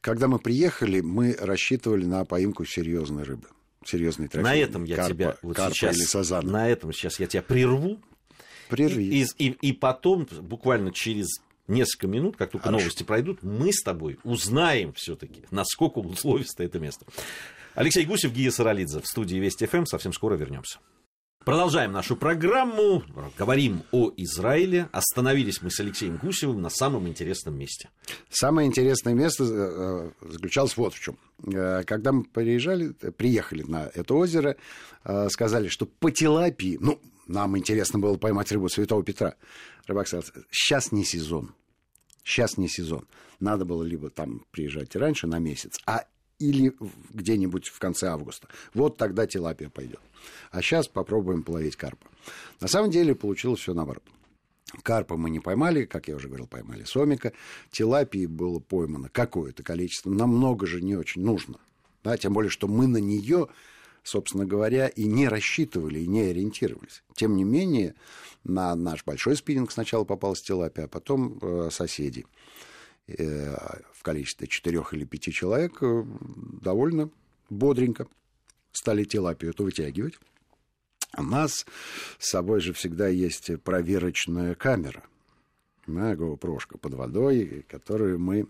Когда 0.00 0.26
мы 0.26 0.38
приехали, 0.38 1.00
мы 1.00 1.36
рассчитывали 1.38 2.04
на 2.04 2.24
поимку 2.24 2.64
серьезной 2.64 3.22
рыбы. 3.22 3.48
Серьезной 3.84 4.28
трофей. 4.28 4.44
На 4.44 4.56
этом 4.56 4.84
я 4.84 4.96
карпа, 4.96 5.14
тебя 5.14 5.36
вот 5.42 5.56
карпа 5.56 5.74
сейчас, 5.74 5.96
или 5.96 6.04
сазана. 6.04 6.50
на 6.50 6.68
этом 6.68 6.92
сейчас 6.92 7.20
я 7.20 7.26
тебя 7.26 7.42
прерву. 7.42 8.00
Прерви. 8.68 9.22
И, 9.22 9.26
и, 9.38 9.48
и 9.60 9.72
потом, 9.72 10.26
буквально 10.40 10.92
через 10.92 11.28
несколько 11.68 12.06
минут, 12.08 12.36
как 12.36 12.50
только 12.50 12.64
Хорошо. 12.66 12.80
новости 12.80 13.02
пройдут, 13.02 13.42
мы 13.42 13.72
с 13.72 13.82
тобой 13.82 14.18
узнаем 14.24 14.92
все-таки, 14.94 15.44
насколько 15.50 15.98
условисто 16.00 16.62
это 16.62 16.78
место. 16.78 17.06
Алексей 17.74 18.04
Гусев, 18.04 18.32
Гия 18.32 18.50
Саралидзе 18.50 19.00
в 19.00 19.06
студии 19.06 19.36
Вести 19.36 19.66
ФМ. 19.66 19.86
Совсем 19.86 20.12
скоро 20.12 20.34
вернемся. 20.36 20.78
Продолжаем 21.44 21.90
нашу 21.90 22.16
программу. 22.16 23.02
Говорим 23.36 23.82
о 23.90 24.12
Израиле. 24.16 24.88
Остановились 24.92 25.60
мы 25.60 25.70
с 25.70 25.80
Алексеем 25.80 26.18
Гусевым 26.18 26.60
на 26.62 26.70
самом 26.70 27.08
интересном 27.08 27.58
месте. 27.58 27.88
Самое 28.30 28.68
интересное 28.68 29.14
место 29.14 29.44
э, 29.44 30.10
заключалось 30.20 30.76
вот 30.76 30.94
в 30.94 31.00
чем. 31.00 31.18
Э, 31.52 31.82
Когда 31.84 32.12
мы 32.12 32.24
приезжали, 32.24 32.94
э, 33.00 33.10
приехали 33.10 33.64
на 33.64 33.90
это 33.92 34.14
озеро, 34.14 34.56
э, 35.04 35.28
сказали, 35.30 35.66
что 35.66 35.86
по 35.86 36.12
тилапии, 36.12 36.78
ну, 36.80 37.00
нам 37.26 37.58
интересно 37.58 37.98
было 37.98 38.16
поймать 38.18 38.52
рыбу 38.52 38.68
Святого 38.68 39.02
Петра. 39.02 39.34
Рыбак 39.86 40.06
сказал, 40.06 40.24
сейчас 40.50 40.92
не 40.92 41.04
сезон. 41.04 41.54
Сейчас 42.22 42.56
не 42.56 42.68
сезон. 42.68 43.08
Надо 43.40 43.64
было 43.64 43.82
либо 43.82 44.10
там 44.10 44.44
приезжать 44.52 44.94
раньше 44.94 45.26
на 45.26 45.40
месяц, 45.40 45.80
а 45.86 46.04
или 46.42 46.74
где-нибудь 47.10 47.68
в 47.68 47.78
конце 47.78 48.08
августа. 48.08 48.48
Вот 48.74 48.96
тогда 48.96 49.26
тилапия 49.26 49.68
пойдет. 49.68 50.00
А 50.50 50.62
сейчас 50.62 50.88
попробуем 50.88 51.42
половить 51.42 51.76
карпа. 51.76 52.06
На 52.60 52.68
самом 52.68 52.90
деле 52.90 53.14
получилось 53.14 53.60
все 53.60 53.74
наоборот. 53.74 54.02
Карпа 54.82 55.16
мы 55.16 55.30
не 55.30 55.40
поймали, 55.40 55.84
как 55.84 56.08
я 56.08 56.16
уже 56.16 56.28
говорил, 56.28 56.46
поймали 56.46 56.84
сомика. 56.84 57.32
Тилапии 57.70 58.26
было 58.26 58.58
поймано 58.58 59.08
какое-то 59.10 59.62
количество. 59.62 60.10
Нам 60.10 60.30
много 60.30 60.66
же 60.66 60.80
не 60.80 60.96
очень 60.96 61.22
нужно. 61.22 61.58
Да, 62.02 62.16
тем 62.16 62.32
более, 62.32 62.50
что 62.50 62.68
мы 62.68 62.86
на 62.86 62.96
нее, 62.96 63.48
собственно 64.02 64.46
говоря, 64.46 64.88
и 64.88 65.04
не 65.04 65.28
рассчитывали, 65.28 66.00
и 66.00 66.06
не 66.06 66.22
ориентировались. 66.22 67.02
Тем 67.14 67.36
не 67.36 67.44
менее, 67.44 67.94
на 68.44 68.74
наш 68.74 69.04
большой 69.04 69.36
спиннинг 69.36 69.70
сначала 69.70 70.04
попалась 70.04 70.42
тилапия, 70.42 70.86
а 70.86 70.88
потом 70.88 71.38
э, 71.40 71.68
соседи 71.70 72.24
э, 72.24 72.71
в 73.06 74.02
количестве 74.02 74.46
четырех 74.46 74.94
или 74.94 75.04
пяти 75.04 75.32
человек 75.32 75.82
э, 75.82 76.04
довольно 76.60 77.10
бодренько 77.50 78.06
стали 78.72 79.04
тилапию 79.04 79.52
эту 79.52 79.64
вытягивать. 79.64 80.18
У 81.16 81.22
нас 81.22 81.66
с 82.18 82.30
собой 82.30 82.60
же 82.60 82.72
всегда 82.72 83.08
есть 83.08 83.50
проверочная 83.62 84.54
камера. 84.54 85.02
Да, 85.86 86.14
GoPro 86.14 86.58
под 86.78 86.94
водой, 86.94 87.66
которую 87.68 88.18
мы 88.18 88.46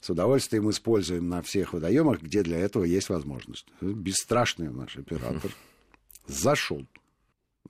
с 0.00 0.10
удовольствием 0.10 0.68
используем 0.70 1.28
на 1.28 1.40
всех 1.42 1.72
водоемах, 1.72 2.20
где 2.20 2.42
для 2.42 2.58
этого 2.58 2.84
есть 2.84 3.08
возможность. 3.08 3.66
Бесстрашный 3.80 4.70
наш 4.70 4.96
оператор 4.96 5.50
зашел 6.26 6.86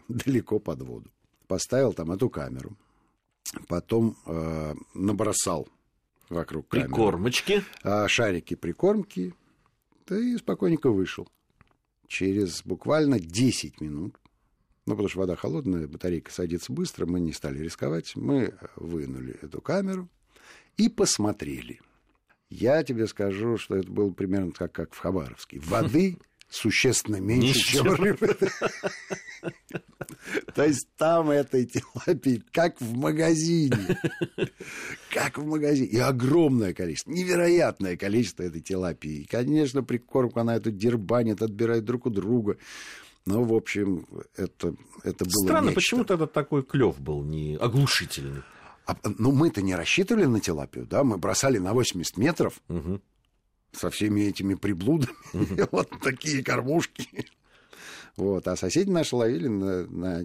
далеко 0.09 0.59
под 0.59 0.83
воду, 0.83 1.11
поставил 1.47 1.93
там 1.93 2.11
эту 2.11 2.29
камеру, 2.29 2.77
потом 3.69 4.17
э, 4.27 4.75
набросал 4.95 5.69
вокруг 6.31 6.69
камеры 6.69 6.89
Прикормочки. 6.89 7.65
а, 7.83 8.09
шарики 8.09 8.55
прикормки, 8.55 9.35
да 10.07 10.19
и 10.19 10.37
спокойненько 10.37 10.91
вышел. 10.91 11.29
Через 12.07 12.63
буквально 12.65 13.19
10 13.21 13.81
минут, 13.81 14.17
ну, 14.87 14.93
потому 14.95 15.09
что 15.09 15.19
вода 15.19 15.37
холодная, 15.37 15.87
батарейка 15.87 16.33
садится 16.33 16.73
быстро, 16.73 17.05
мы 17.07 17.21
не 17.21 17.33
стали 17.33 17.59
рисковать, 17.59 18.17
мы 18.17 18.55
вынули 18.77 19.37
эту 19.43 19.61
камеру 19.61 20.09
и 20.79 20.89
посмотрели. 20.89 21.81
Я 22.49 22.83
тебе 22.83 23.07
скажу, 23.07 23.59
что 23.59 23.77
это 23.77 23.91
было 23.91 24.11
примерно 24.11 24.53
как, 24.53 24.73
как 24.73 24.95
в 24.95 24.99
Хабаровске. 24.99 25.61
Воды 25.61 26.19
существенно 26.51 27.17
меньше, 27.17 27.47
Меньше, 27.47 27.73
чем 27.73 27.95
рыбы. 27.95 28.37
То 30.55 30.65
есть 30.65 30.89
там 30.97 31.31
этой 31.31 31.67
тилапии, 31.67 32.43
как 32.53 32.81
в 32.81 32.97
магазине. 32.97 33.99
Как 35.11 35.39
в 35.39 35.47
магазине. 35.47 35.89
И 35.89 35.99
огромное 35.99 36.75
количество, 36.75 37.11
невероятное 37.11 37.97
количество 37.97 38.43
этой 38.43 38.61
тилапии. 38.61 39.23
И, 39.23 39.25
конечно, 39.27 39.83
прикормку 39.83 40.41
она 40.41 40.57
эту 40.57 40.71
дербанит, 40.71 41.43
отбирает 41.43 41.85
друг 41.85 42.07
у 42.07 42.11
друга. 42.11 42.57
Ну, 43.27 43.45
в 43.45 43.55
общем, 43.55 44.07
это, 44.37 44.75
это 45.05 45.25
было 45.25 45.45
Странно, 45.45 45.67
нечто. 45.67 45.75
почему 45.75 46.05
тогда 46.05 46.27
такой 46.27 46.63
клев 46.63 46.99
был 46.99 47.23
не 47.23 47.57
оглушительный? 47.57 48.43
А, 48.87 48.97
ну, 49.19 49.33
мы-то 49.33 49.61
не 49.61 49.75
рассчитывали 49.75 50.25
на 50.25 50.41
тилапию, 50.41 50.87
да? 50.87 51.05
Мы 51.05 51.19
бросали 51.19 51.59
на 51.59 51.75
80 51.75 52.17
метров 52.17 52.55
Мгм. 52.69 53.03
Со 53.73 53.91
всеми 53.91 54.23
этими 54.23 54.55
приблудами. 54.55 55.15
Вот 55.73 55.91
такие 56.03 56.43
кормушки. 56.43 57.27
Вот. 58.17 58.49
А 58.49 58.57
соседи 58.57 58.91
наши 58.91 59.15
ловили 59.15 59.49
на, 59.49 59.87
на, 59.87 60.25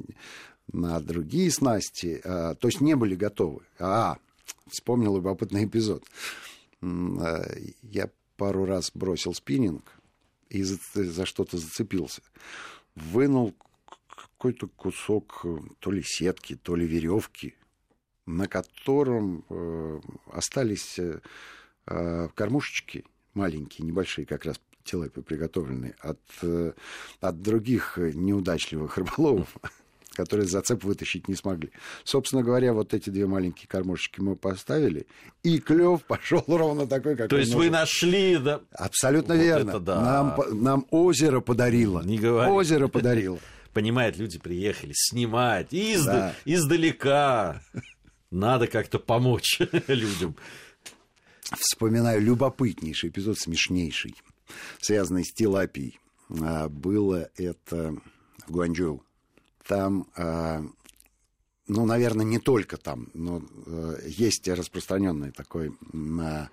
на 0.71 0.99
другие 0.99 1.51
снасти. 1.51 2.21
а, 2.23 2.55
то 2.55 2.67
есть 2.67 2.81
не 2.81 2.95
были 2.95 3.15
готовы. 3.15 3.61
А, 3.79 4.17
вспомнил 4.67 5.15
любопытный 5.15 5.65
эпизод. 5.65 6.03
А, 6.81 7.45
Я 7.81 8.09
пару 8.37 8.65
раз 8.65 8.91
бросил 8.93 9.33
спиннинг 9.33 9.83
и 10.49 10.63
за, 10.63 10.77
за 10.93 11.25
что-то 11.25 11.57
зацепился. 11.57 12.21
Вынул 12.95 13.55
какой-то 14.07 14.67
кусок 14.67 15.45
то 15.79 15.91
ли 15.91 16.03
сетки, 16.03 16.55
то 16.55 16.75
ли 16.75 16.85
веревки, 16.85 17.55
на 18.25 18.47
котором 18.47 19.45
э, 19.49 20.01
остались 20.31 20.99
э, 20.99 21.21
э, 21.87 22.27
кормушечки 22.35 23.05
маленькие, 23.33 23.85
небольшие, 23.87 24.25
как 24.25 24.45
раз 24.45 24.59
тилапи 24.83 25.21
приготовленные, 25.21 25.95
от, 26.01 26.19
э, 26.41 26.73
от 27.21 27.41
других 27.41 27.97
э, 27.97 28.11
неудачливых 28.13 28.97
рыболовов, 28.97 29.47
которые 30.13 30.47
зацеп 30.47 30.83
вытащить 30.83 31.27
не 31.27 31.35
смогли. 31.35 31.71
Собственно 32.03 32.43
говоря, 32.43 32.73
вот 32.73 32.93
эти 32.93 33.09
две 33.09 33.25
маленькие 33.25 33.67
кормушечки 33.67 34.19
мы 34.19 34.35
поставили, 34.35 35.07
и 35.41 35.59
клев 35.59 36.03
пошел 36.03 36.43
ровно 36.47 36.85
такой, 36.85 37.15
как 37.15 37.29
То 37.29 37.37
есть 37.37 37.53
вы 37.53 37.69
нашли, 37.69 38.37
да? 38.37 38.61
Абсолютно 38.71 39.35
Вот 39.35 39.41
верно. 39.43 39.79
да. 39.79 40.01
Нам, 40.01 40.61
нам 40.63 40.85
озеро 40.91 41.39
подарило. 41.39 42.01
Не 42.03 42.17
говори. 42.17 42.51
Озеро 42.51 42.87
подарило. 42.89 43.39
Понимает, 43.73 44.17
люди 44.17 44.37
приехали 44.37 44.91
снимать 44.93 45.73
изда- 45.73 46.05
Да. 46.05 46.35
издалека. 46.45 47.61
Надо 48.29 48.67
как-то 48.67 48.99
помочь 48.99 49.59
людям. 49.87 50.35
Вспоминаю 51.51 52.21
любопытнейший 52.21 53.09
эпизод, 53.09 53.37
смешнейший, 53.37 54.15
связанный 54.79 55.25
с 55.25 55.33
тилапией. 55.33 55.99
А, 56.41 56.69
Было 56.69 57.29
это 57.35 57.95
в 58.47 58.51
Гуанчжоу. 58.51 59.03
Там, 59.67 60.07
а, 60.15 60.63
ну, 61.67 61.85
наверное, 61.85 62.25
не 62.25 62.39
только 62.39 62.77
там, 62.77 63.09
но 63.13 63.41
э, 63.65 63.99
есть 64.07 64.47
распространенный 64.47 65.31
такой 65.31 65.71
а, 66.19 66.49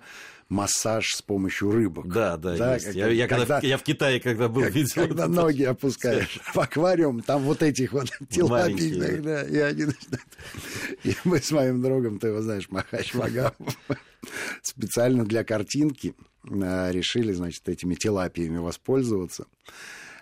массаж 0.51 1.07
с 1.15 1.21
помощью 1.21 1.71
рыбок. 1.71 2.07
Да, 2.07 2.35
да, 2.37 2.57
Да, 2.57 2.73
есть. 2.75 2.87
как- 2.87 2.95
я, 2.95 3.07
я 3.07 3.27
когда, 3.27 3.45
когда- 3.45 3.67
я 3.67 3.77
в 3.77 3.83
Китае, 3.83 4.19
когда 4.19 4.49
был, 4.49 4.63
Как- 4.63 4.75
видел. 4.75 4.91
когда 5.07 5.23
это. 5.23 5.31
ноги 5.31 5.63
опускаешь 5.63 6.39
в 6.53 6.59
аквариум, 6.59 7.21
там 7.21 7.41
вот 7.43 7.63
этих 7.63 7.93
вот 7.93 8.09
Маленькие. 8.37 9.21
да, 9.21 9.43
и 9.43 9.57
они 9.57 9.85
начинают... 9.85 10.27
И 11.03 11.15
мы 11.23 11.39
с 11.39 11.51
моим 11.51 11.81
другом, 11.81 12.19
ты 12.19 12.27
его 12.27 12.41
знаешь, 12.41 12.69
Махач 12.69 13.13
Магав, 13.13 13.53
специально 14.61 15.25
для 15.25 15.43
картинки 15.43 16.13
а, 16.49 16.91
решили, 16.91 17.31
значит, 17.33 17.67
этими 17.69 17.95
тилапиями 17.95 18.57
воспользоваться. 18.57 19.45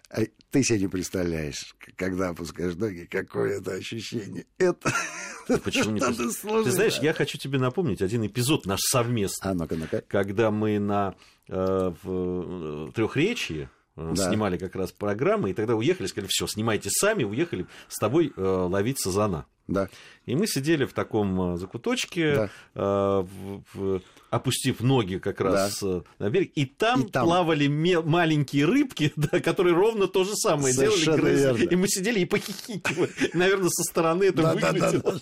А 0.09 0.21
Ты 0.49 0.63
себе 0.63 0.79
не 0.79 0.87
представляешь, 0.87 1.75
когда 1.95 2.29
опускаешь 2.29 2.75
ноги, 2.75 3.05
какое 3.09 3.59
это 3.59 3.73
ощущение. 3.73 4.45
Это... 4.57 4.91
Почему 5.63 5.91
не 5.91 6.31
сложно. 6.31 6.63
Ты 6.63 6.71
знаешь, 6.71 6.97
я 6.99 7.13
хочу 7.13 7.37
тебе 7.37 7.59
напомнить 7.59 8.01
один 8.01 8.25
эпизод 8.25 8.65
наш 8.65 8.79
совместный. 8.81 9.51
А, 9.51 9.53
ну-ка, 9.53 9.75
ну-ка. 9.75 10.01
когда 10.07 10.49
мы 10.49 10.79
на 10.79 11.15
э, 11.47 11.93
в, 12.03 12.91
трехречии 12.93 13.69
э, 13.95 14.13
Да. 14.15 14.29
снимали 14.29 14.57
как 14.57 14.75
раз 14.75 14.91
программы, 14.91 15.51
и 15.51 15.53
тогда 15.53 15.75
уехали, 15.75 16.07
сказали, 16.07 16.29
все, 16.31 16.47
снимайте 16.47 16.89
сами, 16.91 17.23
уехали 17.23 17.67
с 17.87 17.97
тобой 17.97 18.33
э, 18.35 18.41
ловить 18.41 18.99
сазана. 18.99 19.45
Да. 19.73 19.89
И 20.25 20.35
мы 20.35 20.45
сидели 20.47 20.85
в 20.85 20.93
таком 20.93 21.53
э, 21.53 21.57
закуточке, 21.57 22.35
Да. 22.35 22.49
э, 22.75 23.99
опустив 24.29 24.81
ноги 24.81 25.17
как 25.17 25.41
раз 25.41 25.81
э, 25.81 26.01
на 26.19 26.29
берег, 26.29 26.51
и 26.55 26.65
там, 26.65 27.01
И 27.03 27.09
там. 27.09 27.25
плавали 27.25 27.67
маленькие 27.67 28.65
рыбки, 28.65 29.11
да, 29.15 29.39
которые 29.39 29.75
ровно 29.75 30.07
то 30.07 30.23
же 30.23 30.35
самое 30.35 30.73
Совершенно 30.73 31.17
делали. 31.17 31.21
грызли. 31.21 31.41
верно. 31.43 31.63
И 31.63 31.75
мы 31.75 31.87
сидели 31.87 32.19
и 32.19 32.25
похихикивали. 32.25 33.11
Наверное, 33.33 33.69
со 33.69 33.83
стороны 33.83 34.25
это 34.25 34.43
Да, 34.43 34.53
да, 34.55 34.59
да, 34.61 34.71
выглядело. 34.71 35.21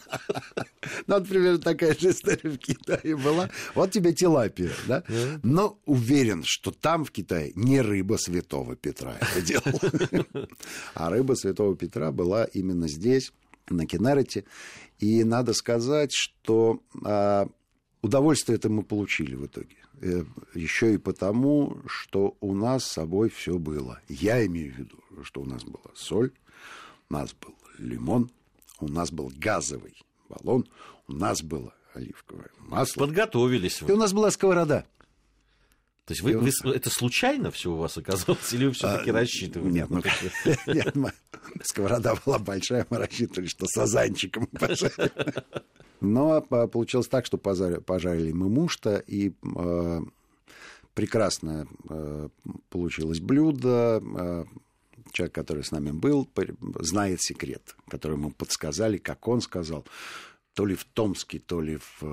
да. 0.58 0.66
Ну, 1.08 1.24
примерно 1.26 1.60
такая 1.60 1.98
же 1.98 2.10
история 2.12 2.50
в 2.50 2.58
Китае 2.58 3.16
была. 3.16 3.50
Вот 3.76 3.92
тебе 3.92 4.14
тилапия, 4.14 4.72
да? 4.88 5.04
Но 5.44 5.80
уверен, 5.86 6.44
что 6.46 6.72
там, 6.72 7.06
в 7.06 7.12
Китае, 7.12 7.52
не 7.56 7.82
рыба 7.82 8.16
святого 8.18 8.76
Петра 8.76 9.16
это 9.22 9.42
делала. 9.42 10.48
А 10.96 11.10
рыба 11.10 11.34
святого 11.36 11.76
Петра 11.76 12.12
была 12.12 12.46
именно 12.46 12.88
здесь, 12.88 13.32
на 13.70 13.86
Кенарете. 13.86 14.46
И 15.00 15.24
надо 15.24 15.54
сказать, 15.54 16.12
что 16.14 16.82
а, 17.04 17.48
удовольствие 18.02 18.58
это 18.58 18.70
мы 18.70 18.84
получили 18.84 19.36
в 19.36 19.46
итоге. 19.46 19.76
Э, 20.02 20.24
Еще 20.54 20.94
и 20.94 20.98
потому, 20.98 21.78
что 21.88 22.38
у 22.40 22.54
нас 22.54 22.84
с 22.86 22.92
собой 22.92 23.30
все 23.30 23.58
было. 23.58 24.00
Я 24.08 24.46
имею 24.46 24.74
в 24.74 24.78
виду, 24.78 24.98
что 25.24 25.42
у 25.42 25.46
нас 25.46 25.64
была 25.64 25.92
соль, 25.96 26.32
у 27.10 27.14
нас 27.14 27.34
был 27.34 27.56
лимон, 27.78 28.30
у 28.80 28.88
нас 28.88 29.12
был 29.12 29.32
газовый 29.36 29.96
баллон, 30.30 30.66
у 31.08 31.14
нас 31.14 31.42
было 31.42 31.74
оливковое 31.94 32.50
масло. 32.60 33.02
Подготовились 33.02 33.82
И 33.82 33.86
вы. 33.86 33.94
у 33.94 33.98
нас 33.98 34.14
была 34.14 34.30
сковорода. 34.32 34.86
То 36.08 36.14
есть 36.14 36.22
вы, 36.24 36.38
вы- 36.38 36.74
это 36.74 36.90
случайно 36.90 37.52
все 37.52 37.70
у 37.72 37.76
вас 37.76 37.98
оказалось, 37.98 38.54
или 38.54 38.66
вы 38.66 38.72
все-таки 38.72 39.10
А, 39.10 39.14
рассчитывали? 39.14 39.72
Нет, 39.72 39.90
ну, 39.90 40.02
нет, 40.74 40.96
мы- 40.96 41.12
сковорода 41.64 42.16
была 42.26 42.40
большая, 42.40 42.88
мы 42.90 42.98
рассчитывали, 42.98 43.48
что 43.48 43.66
с 43.68 43.78
азанчиком 43.78 44.48
пожарим. 44.48 45.12
Но 46.00 46.42
по- 46.42 46.68
получилось 46.68 47.08
так, 47.10 47.26
что 47.26 47.38
пожарили 47.38 48.32
мы 48.32 48.48
мушта, 48.50 49.04
и 49.06 49.34
э, 49.58 50.02
прекрасно 50.94 51.68
э, 51.90 52.30
получилось 52.70 53.20
блюдо. 53.20 54.02
Э, 54.18 54.46
Человек, 55.14 55.34
который 55.36 55.64
с 55.64 55.72
нами 55.72 55.92
был, 55.92 56.30
знает 56.82 57.22
секрет, 57.22 57.76
который 57.88 58.14
ему 58.18 58.30
подсказали, 58.32 58.98
как 58.98 59.28
он 59.28 59.40
сказал, 59.42 59.86
то 60.54 60.66
ли 60.66 60.76
в 60.76 60.84
Томске, 60.84 61.40
то 61.40 61.62
ли 61.62 61.78
в 62.00 62.04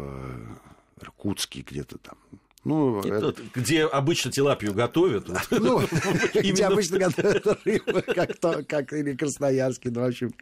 Иркутске, 1.01 1.63
где-то 1.63 1.99
там. 1.99 2.17
Ну, 2.65 3.01
это- 3.01 3.21
тот, 3.21 3.41
Где 3.55 3.85
обычно 3.85 4.31
тилапию 4.33 4.73
готовят. 4.75 5.29
ну, 5.51 5.81
где 6.35 6.65
обычно 6.65 6.99
готовят 6.99 7.47
рыбу, 7.65 8.03
как, 8.67 8.93
или 8.93 9.15
Красноярский, 9.15 9.91
ну, 9.91 10.01
в 10.01 10.05
общем, 10.05 10.33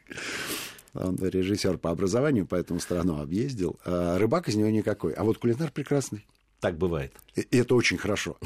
он 0.94 1.16
режиссер 1.16 1.78
по 1.78 1.90
образованию, 1.90 2.46
поэтому 2.46 2.78
страну 2.80 3.20
объездил. 3.20 3.78
А 3.84 4.18
рыбак 4.18 4.48
из 4.48 4.54
него 4.56 4.68
никакой. 4.70 5.14
А 5.14 5.24
вот 5.24 5.38
кулинар 5.38 5.70
прекрасный. 5.72 6.26
Так 6.60 6.76
бывает. 6.78 7.12
И 7.34 7.40
это 7.58 7.74
очень 7.74 7.96
хорошо. 7.98 8.36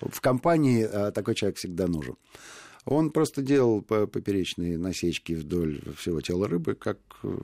В 0.00 0.20
компании 0.20 0.88
а, 0.90 1.10
такой 1.10 1.34
человек 1.34 1.58
всегда 1.58 1.86
нужен. 1.86 2.16
Он 2.84 3.10
просто 3.10 3.42
делал 3.42 3.82
по- 3.82 4.06
поперечные 4.06 4.78
насечки 4.78 5.32
вдоль 5.32 5.80
всего 5.98 6.20
тела 6.20 6.46
рыбы, 6.48 6.74
как 6.76 6.98
э, 7.24 7.36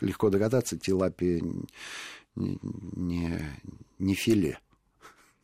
легко 0.00 0.30
догадаться, 0.30 0.76
тилапия 0.76 1.40
не, 2.34 3.40
не, 3.98 4.14
филе. 4.14 4.58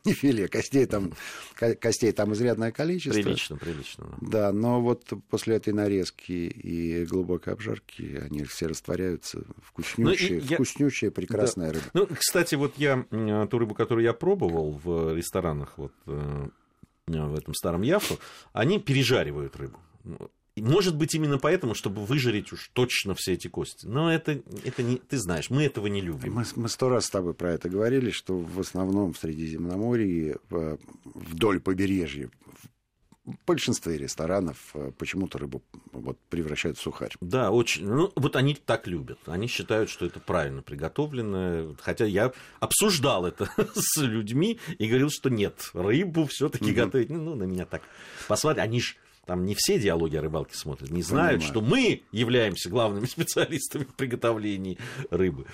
Не 0.04 0.12
филе, 0.12 0.48
костей 0.48 0.84
там, 0.84 1.12
ко- 1.54 1.74
костей 1.76 2.12
там 2.12 2.34
изрядное 2.34 2.72
количество. 2.72 3.22
Прилично, 3.22 3.56
прилично. 3.56 4.06
да. 4.20 4.28
Да, 4.50 4.52
но 4.52 4.82
вот 4.82 5.10
после 5.30 5.56
этой 5.56 5.72
нарезки 5.72 6.32
и 6.32 7.06
глубокой 7.06 7.54
обжарки 7.54 8.20
они 8.22 8.44
все 8.44 8.66
растворяются. 8.66 9.42
Вкуснющая, 9.62 10.40
Ну, 10.40 10.46
я- 10.46 10.56
вкуснющая 10.56 11.10
прекрасная 11.10 11.72
рыба. 11.72 11.84
Ну, 11.94 12.06
кстати, 12.06 12.54
вот 12.54 12.74
я 12.76 13.06
м, 13.10 13.48
ту 13.48 13.58
рыбу, 13.58 13.74
которую 13.74 14.04
я 14.04 14.12
пробовал 14.12 14.72
в 14.84 15.14
ресторанах 15.14 15.78
вот 15.78 15.92
э, 16.06 16.48
в 17.06 17.34
этом 17.34 17.54
старом 17.54 17.80
Яфу, 17.80 18.18
они 18.52 18.78
пережаривают 18.78 19.56
рыбу. 19.56 19.78
Может 20.56 20.96
быть, 20.96 21.14
именно 21.14 21.38
поэтому, 21.38 21.74
чтобы 21.74 22.04
выжарить 22.04 22.52
уж 22.52 22.70
точно 22.72 23.14
все 23.16 23.32
эти 23.32 23.48
кости. 23.48 23.86
Но 23.86 24.12
это, 24.12 24.40
это 24.64 24.82
не, 24.84 24.96
ты 24.98 25.18
знаешь, 25.18 25.50
мы 25.50 25.64
этого 25.64 25.88
не 25.88 26.00
любим. 26.00 26.34
Мы, 26.34 26.44
мы 26.54 26.68
сто 26.68 26.88
раз 26.88 27.06
с 27.06 27.10
тобой 27.10 27.34
про 27.34 27.52
это 27.52 27.68
говорили, 27.68 28.10
что 28.10 28.38
в 28.38 28.60
основном 28.60 29.12
в 29.14 29.18
Средиземноморье, 29.18 30.38
в- 30.50 30.78
вдоль 31.14 31.58
побережья, 31.60 32.30
в 33.24 33.36
большинстве 33.46 33.96
ресторанов 33.98 34.58
э, 34.74 34.92
почему-то 34.98 35.38
рыбу 35.38 35.62
вот, 35.92 36.18
превращают 36.28 36.76
в 36.78 36.82
сухарь. 36.82 37.12
Да, 37.20 37.50
очень. 37.50 37.88
Ну, 37.88 38.12
вот 38.14 38.36
они 38.36 38.54
так 38.54 38.86
любят. 38.86 39.18
Они 39.26 39.46
считают, 39.46 39.88
что 39.88 40.04
это 40.06 40.20
правильно 40.20 40.60
приготовлено. 40.62 41.74
Хотя 41.80 42.04
я 42.04 42.32
обсуждал 42.60 43.24
это 43.26 43.50
с 43.74 44.00
людьми 44.00 44.60
и 44.78 44.86
говорил, 44.86 45.08
что 45.10 45.30
нет, 45.30 45.70
рыбу 45.72 46.26
все-таки 46.26 46.72
готовить. 46.72 47.08
Ну, 47.10 47.34
на 47.34 47.44
меня 47.44 47.64
так 47.64 47.82
посмотрят. 48.28 48.62
Они 48.62 48.80
же 48.80 48.94
там 49.26 49.44
не 49.46 49.54
все 49.54 49.78
диалоги 49.78 50.16
о 50.16 50.22
рыбалке 50.22 50.56
смотрят, 50.56 50.90
не 50.90 51.02
знают, 51.02 51.40
Понимаю. 51.42 51.50
что 51.50 51.60
мы 51.60 52.02
являемся 52.12 52.68
главными 52.70 53.06
специалистами 53.10 53.84
в 53.84 53.94
приготовлении 53.94 54.78
рыбы 55.10 55.46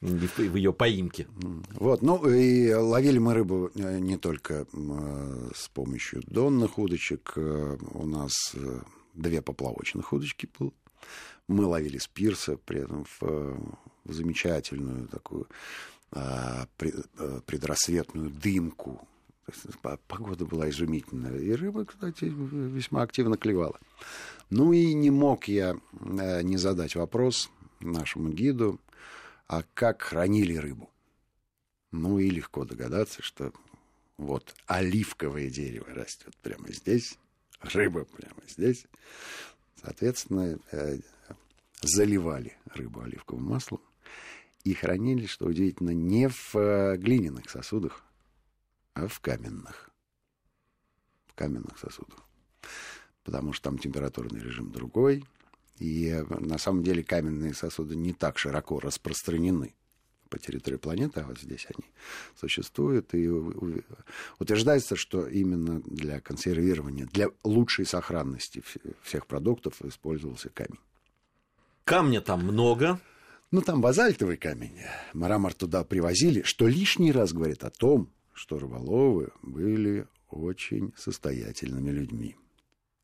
в 0.00 0.54
ее 0.56 0.72
поимке. 0.74 1.26
Вот, 1.72 2.02
ну 2.02 2.28
и 2.28 2.72
ловили 2.72 3.18
мы 3.18 3.32
рыбу 3.34 3.70
э, 3.74 3.98
не 3.98 4.18
только 4.18 4.66
э, 4.70 5.48
с 5.54 5.68
помощью 5.68 6.22
донных 6.26 6.78
удочек. 6.78 7.32
э, 7.36 7.76
У 7.94 8.06
нас 8.06 8.32
две 9.14 9.40
поплавочных 9.40 10.12
удочки 10.12 10.48
было. 10.58 10.72
Мы 11.48 11.64
ловили 11.64 11.96
с 11.98 12.06
пирса, 12.08 12.58
при 12.58 12.80
этом 12.80 13.06
в, 13.18 13.58
замечательную 14.04 15.08
такую 15.08 15.46
а, 16.10 16.66
пред- 16.76 17.06
предрассветную 17.46 18.30
дымку. 18.30 19.06
Погода 20.08 20.44
была 20.44 20.68
изумительная. 20.70 21.38
И 21.38 21.52
рыба, 21.52 21.84
кстати, 21.84 22.24
весьма 22.24 23.02
активно 23.02 23.36
клевала. 23.36 23.78
Ну 24.50 24.72
и 24.72 24.92
не 24.92 25.10
мог 25.10 25.48
я 25.48 25.76
э, 25.92 26.42
не 26.42 26.56
задать 26.56 26.96
вопрос 26.96 27.50
нашему 27.80 28.30
гиду, 28.30 28.80
а 29.46 29.62
как 29.74 30.02
хранили 30.02 30.56
рыбу. 30.56 30.90
Ну 31.92 32.18
и 32.18 32.28
легко 32.28 32.64
догадаться, 32.64 33.22
что 33.22 33.52
вот 34.18 34.54
оливковое 34.66 35.50
дерево 35.50 35.86
растет 35.94 36.36
прямо 36.42 36.72
здесь, 36.72 37.18
рыба 37.60 38.04
прямо 38.04 38.42
здесь. 38.48 38.86
Соответственно, 39.80 40.58
э, 40.72 40.98
заливали 41.82 42.56
рыбу 42.74 43.02
оливковым 43.02 43.44
маслом 43.44 43.80
и 44.64 44.74
хранили, 44.74 45.26
что 45.26 45.46
удивительно, 45.46 45.90
не 45.90 46.28
в 46.28 46.56
э, 46.56 46.96
глиняных 46.96 47.48
сосудах, 47.50 48.02
а 48.96 49.06
в 49.08 49.20
каменных. 49.20 49.90
В 51.26 51.34
каменных 51.34 51.78
сосудах. 51.78 52.18
Потому 53.24 53.52
что 53.52 53.64
там 53.64 53.78
температурный 53.78 54.40
режим 54.40 54.72
другой. 54.72 55.24
И 55.78 56.24
на 56.30 56.56
самом 56.56 56.82
деле 56.82 57.04
каменные 57.04 57.52
сосуды 57.52 57.94
не 57.94 58.14
так 58.14 58.38
широко 58.38 58.80
распространены 58.80 59.74
по 60.30 60.38
территории 60.38 60.78
планеты, 60.78 61.20
а 61.20 61.26
вот 61.26 61.38
здесь 61.38 61.66
они 61.66 61.86
существуют. 62.40 63.14
И 63.14 63.28
утверждается, 64.38 64.96
что 64.96 65.28
именно 65.28 65.82
для 65.84 66.20
консервирования, 66.20 67.06
для 67.06 67.28
лучшей 67.44 67.84
сохранности 67.84 68.60
вс- 68.60 68.96
всех 69.02 69.26
продуктов 69.26 69.82
использовался 69.82 70.48
камень. 70.48 70.80
Камня 71.84 72.22
там 72.22 72.42
много. 72.44 72.98
Ну, 73.50 73.60
там 73.60 73.82
базальтовый 73.82 74.38
камень. 74.38 74.80
Мрамор 75.12 75.52
туда 75.52 75.84
привозили, 75.84 76.40
что 76.42 76.66
лишний 76.66 77.12
раз 77.12 77.34
говорит 77.34 77.62
о 77.62 77.70
том, 77.70 78.10
что 78.36 78.58
рыболовы 78.58 79.30
были 79.42 80.06
очень 80.28 80.92
состоятельными 80.96 81.90
людьми. 81.90 82.36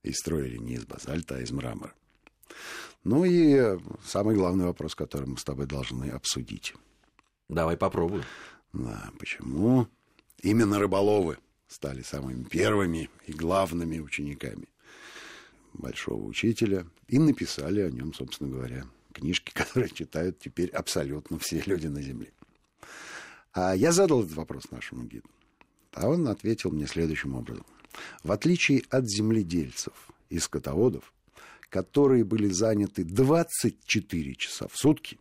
И 0.02 0.12
строили 0.12 0.58
не 0.58 0.74
из 0.74 0.84
базальта, 0.84 1.36
а 1.36 1.40
из 1.40 1.50
мрамора. 1.52 1.94
Ну 3.02 3.24
и 3.24 3.78
самый 4.04 4.36
главный 4.36 4.66
вопрос, 4.66 4.94
который 4.94 5.26
мы 5.26 5.38
с 5.38 5.44
тобой 5.44 5.66
должны 5.66 6.10
обсудить. 6.10 6.74
Давай 7.48 7.76
попробуем. 7.76 8.24
Да, 8.72 9.10
почему 9.18 9.88
именно 10.42 10.78
рыболовы 10.78 11.38
стали 11.66 12.02
самыми 12.02 12.44
первыми 12.44 13.08
и 13.26 13.32
главными 13.32 13.98
учениками 13.98 14.68
большого 15.72 16.24
учителя 16.24 16.86
и 17.08 17.18
написали 17.18 17.80
о 17.80 17.90
нем, 17.90 18.12
собственно 18.12 18.50
говоря, 18.50 18.84
книжки, 19.12 19.50
которые 19.54 19.90
читают 19.90 20.38
теперь 20.38 20.68
абсолютно 20.70 21.38
все 21.38 21.62
люди 21.64 21.86
на 21.86 22.02
Земле. 22.02 22.32
А 23.52 23.74
я 23.74 23.92
задал 23.92 24.22
этот 24.22 24.34
вопрос 24.34 24.70
нашему 24.70 25.04
гиду, 25.04 25.28
а 25.92 26.08
он 26.08 26.26
ответил 26.28 26.70
мне 26.70 26.86
следующим 26.86 27.34
образом. 27.34 27.66
В 28.22 28.32
отличие 28.32 28.82
от 28.90 29.08
земледельцев 29.08 30.10
и 30.30 30.38
скотоводов, 30.38 31.12
которые 31.68 32.24
были 32.24 32.48
заняты 32.48 33.04
24 33.04 34.34
часа 34.36 34.68
в 34.68 34.76
сутки, 34.76 35.18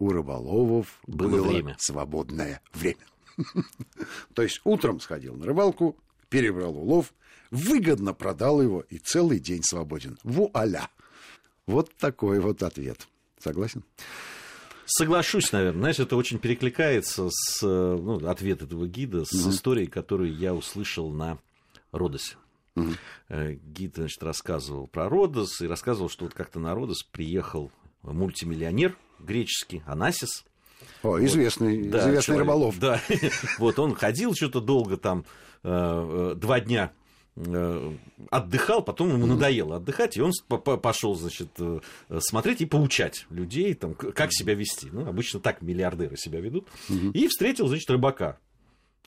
у 0.00 0.08
рыболовов 0.10 0.98
Было 1.06 1.28
было, 1.30 1.48
время. 1.48 1.76
свободное 1.78 2.60
время. 2.72 3.06
То 4.34 4.42
есть 4.42 4.60
утром 4.64 5.00
сходил 5.00 5.34
на 5.36 5.46
рыбалку, 5.46 5.96
перебрал 6.28 6.76
улов, 6.76 7.14
выгодно 7.50 8.12
продал 8.14 8.60
его 8.60 8.80
и 8.80 8.98
целый 8.98 9.38
день 9.38 9.62
свободен. 9.62 10.18
Вуаля! 10.24 10.88
Вот 11.66 11.94
такой 11.94 12.40
вот 12.40 12.62
ответ. 12.62 13.06
Согласен? 13.38 13.84
Соглашусь, 14.86 15.52
наверное. 15.52 15.80
Знаешь, 15.80 15.98
это 15.98 16.16
очень 16.16 16.38
перекликается 16.38 17.28
с 17.30 17.62
э, 17.62 17.66
ну, 17.66 18.26
ответ 18.28 18.62
этого 18.62 18.86
гида 18.86 19.24
с 19.24 19.32
историей, 19.32 19.86
которую 19.86 20.34
я 20.36 20.54
услышал 20.54 21.10
на 21.10 21.38
Родосе. 21.92 22.36
Э, 23.28 23.52
Гид, 23.52 23.94
значит, 23.96 24.22
рассказывал 24.22 24.86
про 24.88 25.08
Родос 25.08 25.60
и 25.60 25.66
рассказывал, 25.66 26.08
что 26.08 26.24
вот 26.24 26.34
как-то 26.34 26.58
на 26.58 26.74
Родос 26.74 27.02
приехал 27.02 27.70
мультимиллионер 28.02 28.96
греческий 29.20 29.82
Анасис. 29.86 30.44
О, 31.02 31.18
известный, 31.24 31.88
Да, 31.88 32.00
известный 32.00 32.22
человек, 32.34 32.46
рыболов. 32.46 32.78
Да. 32.78 33.00
вот 33.58 33.78
он 33.78 33.94
ходил 33.94 34.34
что-то 34.34 34.60
долго 34.60 34.96
там, 34.96 35.24
э, 35.62 36.34
два 36.36 36.60
дня 36.60 36.92
отдыхал, 38.30 38.82
потом 38.82 39.10
ему 39.10 39.26
надоело 39.26 39.76
отдыхать, 39.76 40.16
и 40.16 40.20
он 40.20 40.32
пошел, 40.48 41.16
значит, 41.16 41.48
э, 41.58 41.80
смотреть 42.20 42.60
и 42.60 42.66
поучать 42.66 43.26
людей, 43.28 43.74
там, 43.74 43.94
как 43.94 44.32
себя 44.32 44.54
вести. 44.54 44.88
Ну, 44.92 45.08
обычно 45.08 45.40
так 45.40 45.60
миллиардеры 45.60 46.16
себя 46.16 46.40
ведут. 46.40 46.68
И 46.88 47.26
встретил, 47.26 47.66
значит, 47.66 47.90
рыбака, 47.90 48.38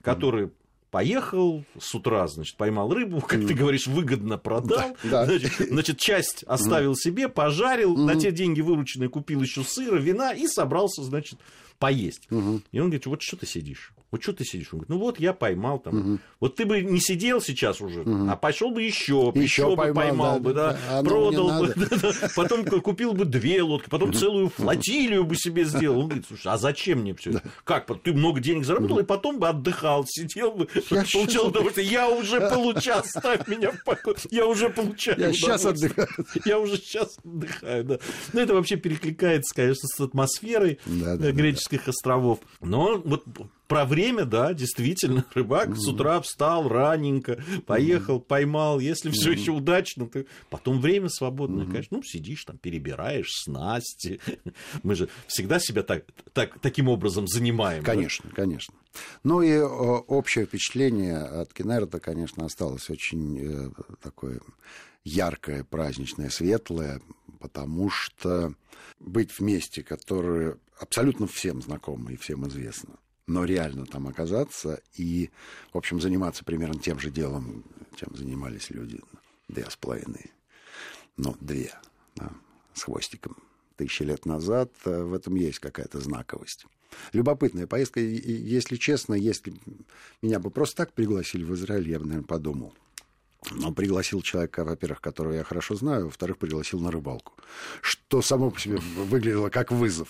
который 0.02 0.52
поехал 0.92 1.63
с 1.80 1.94
утра, 1.96 2.28
значит, 2.28 2.58
поймал 2.58 2.94
рыбу, 2.94 3.22
как 3.22 3.46
ты 3.46 3.54
говоришь, 3.54 3.88
выгодно 3.88 4.38
продал, 4.38 4.98
да, 5.04 5.26
значит, 5.26 5.54
значит, 5.70 5.98
часть 5.98 6.44
оставил 6.44 6.96
себе, 6.96 7.30
пожарил, 7.30 7.96
на 7.96 8.16
те 8.16 8.32
деньги 8.32 8.62
вырученные 8.62 9.10
купил 9.10 9.42
еще 9.42 9.63
сыра, 9.63 9.98
вина 9.98 10.34
и 10.34 10.48
собрался, 10.48 11.04
значит, 11.04 11.40
поесть. 11.80 12.28
И 12.30 12.80
он 12.80 12.88
говорит, 12.88 13.06
вот 13.06 13.22
что 13.22 13.38
ты 13.38 13.46
сидишь? 13.46 13.94
Вот 14.10 14.24
что 14.24 14.32
ты 14.32 14.46
сидишь? 14.46 14.70
Он 14.72 14.80
говорит, 14.80 14.89
ну 14.89 14.98
вот 15.00 15.20
я 15.20 15.34
поймал 15.34 15.80
там. 15.80 16.13
Угу. 16.13 16.20
Вот 16.39 16.56
ты 16.56 16.65
бы 16.65 16.82
не 16.82 17.00
сидел 17.00 17.41
сейчас 17.41 17.82
уже, 17.82 18.02
угу. 18.02 18.30
а 18.30 18.38
пошел 18.38 18.72
бы 18.72 18.82
еще, 18.82 19.34
еще, 19.36 19.70
бы 19.72 19.76
поймал, 19.76 20.04
поймал 20.04 20.34
да, 20.34 20.39
бы, 20.39 20.54
да, 20.54 20.80
да. 20.89 21.04
продал 21.04 21.60
бы, 21.60 21.76
потом 22.36 22.65
купил 22.65 23.13
бы 23.13 23.26
две 23.26 23.62
лодки, 23.62 23.89
потом 23.89 24.13
целую 24.13 24.50
флотилию 24.50 25.26
бы 25.26 25.36
себе 25.36 25.65
сделал. 25.65 26.00
Он 26.00 26.06
говорит, 26.06 26.26
слушай, 26.26 26.48
а 26.48 26.58
зачем 26.58 27.00
мне 27.00 27.13
все 27.15 27.32
это? 27.32 27.43
Как? 27.65 27.86
Ты 28.02 28.13
много 28.13 28.39
денег 28.39 28.65
заработал, 28.65 29.00
и 29.00 29.04
потом 29.04 29.39
бы 29.39 29.50
отдыхал, 29.50 30.06
сидел 30.08 30.52
бы, 30.52 30.67
получал 30.67 31.48
удовольствие. 31.48 31.88
Я 31.88 32.10
уже 32.10 32.39
получал, 32.39 33.04
ставь 33.04 33.46
меня 33.48 33.72
в 33.72 33.84
покой. 33.84 34.15
Я 34.32 34.46
уже 34.46 34.70
получаю 34.70 35.20
Я 35.20 35.34
сейчас 35.34 35.65
отдыхаю. 35.65 36.08
Я 36.46 36.60
уже 36.60 36.78
сейчас 36.78 37.17
отдыхаю, 37.24 37.84
да. 37.84 38.00
Ну, 38.32 38.39
это 38.39 38.54
вообще 38.54 38.78
перекликается, 38.78 39.54
конечно, 39.54 39.88
с 39.88 40.00
атмосферой 40.00 40.80
да, 40.86 41.17
греческих 41.17 41.88
островов. 41.88 42.39
Но 42.62 43.02
вот 43.04 43.26
про 43.68 43.86
время, 43.86 44.26
да, 44.26 44.54
действительно, 44.54 45.26
рыбак 45.34 45.70
mm-hmm. 45.70 45.76
с 45.76 45.88
утра 45.88 46.22
встал 46.22 46.68
раненько, 46.68 47.44
поехал, 47.66 48.18
mm-hmm. 48.18 48.26
поймал. 48.26 48.80
Если 48.80 49.10
все 49.12 49.32
mm-hmm. 49.32 49.40
еще 49.40 49.52
удачно, 49.52 50.08
то 50.08 50.26
потом 50.50 50.80
время 50.82 51.10
свободное, 51.10 51.66
mm-hmm. 51.66 51.72
конечно, 51.72 51.98
ну, 51.98 52.04
сидишь 52.04 52.44
там, 52.46 52.58
перебираешь 52.58 53.32
снасти. 53.44 54.20
Мы 54.84 54.96
же 54.96 55.10
всегда 55.28 55.60
себя 55.60 55.84
так, 55.84 56.06
так, 56.34 56.60
таким 56.60 56.88
образом 56.88 57.28
занимаем. 57.28 57.84
Конечно, 57.84 58.30
да? 58.30 58.36
конечно. 58.36 58.74
Ну 59.24 59.42
и 59.42 59.58
общее 59.58 60.46
впечатление 60.46 61.18
от 61.18 61.54
Кеннерта, 61.54 62.00
конечно, 62.00 62.46
осталось 62.46 62.90
очень 62.90 63.40
э, 63.40 63.70
такое 64.02 64.40
яркое, 65.04 65.64
праздничное, 65.64 66.30
светлое, 66.30 67.02
потому 67.40 67.90
что 67.90 68.54
быть 69.00 69.32
в 69.32 69.42
месте, 69.42 69.84
которое 69.84 70.58
абсолютно 70.80 71.28
всем 71.28 71.62
знакомо 71.62 72.12
и 72.12 72.18
всем 72.18 72.48
известно, 72.48 72.96
но 73.28 73.46
реально 73.46 73.86
там 73.86 74.08
оказаться 74.08 74.82
и, 74.96 75.30
в 75.74 75.78
общем, 75.78 76.02
заниматься 76.02 76.44
примерно 76.44 76.80
тем 76.80 77.00
же 77.00 77.12
делом, 77.12 77.63
чем 77.96 78.16
занимались 78.16 78.70
люди 78.70 79.00
две 79.48 79.70
с 79.70 79.76
половиной, 79.76 80.32
ну, 81.18 81.36
две, 81.40 81.74
да, 82.16 82.32
с 82.74 82.84
хвостиком 82.84 83.38
тысячи 83.76 84.04
лет 84.04 84.26
назад, 84.26 84.72
э, 84.86 85.04
в 85.04 85.13
этом 85.13 85.36
есть 85.36 85.60
какая-то 85.60 86.00
знаковость. 86.00 86.66
Любопытная 87.13 87.68
поездка, 87.68 88.00
если 88.00 88.78
честно, 88.78 89.13
если 89.13 89.54
меня 90.22 90.40
бы 90.40 90.50
просто 90.50 90.78
так 90.78 90.94
пригласили 90.94 91.44
в 91.44 91.54
Израиль, 91.54 91.90
я 91.90 92.00
бы, 92.00 92.06
наверное, 92.06 92.28
подумал– 92.28 92.74
но 93.52 93.72
пригласил 93.72 94.22
человека, 94.22 94.64
во-первых, 94.64 95.02
которого 95.02 95.34
я 95.34 95.44
хорошо 95.44 95.76
знаю, 95.76 96.06
во-вторых, 96.06 96.38
пригласил 96.38 96.80
на 96.80 96.92
рыбалку. 96.92 97.34
Что 97.82 98.22
само 98.22 98.52
по 98.52 98.60
себе 98.60 98.78
выглядело 98.78 99.50
как 99.50 99.72
вызов. 99.72 100.10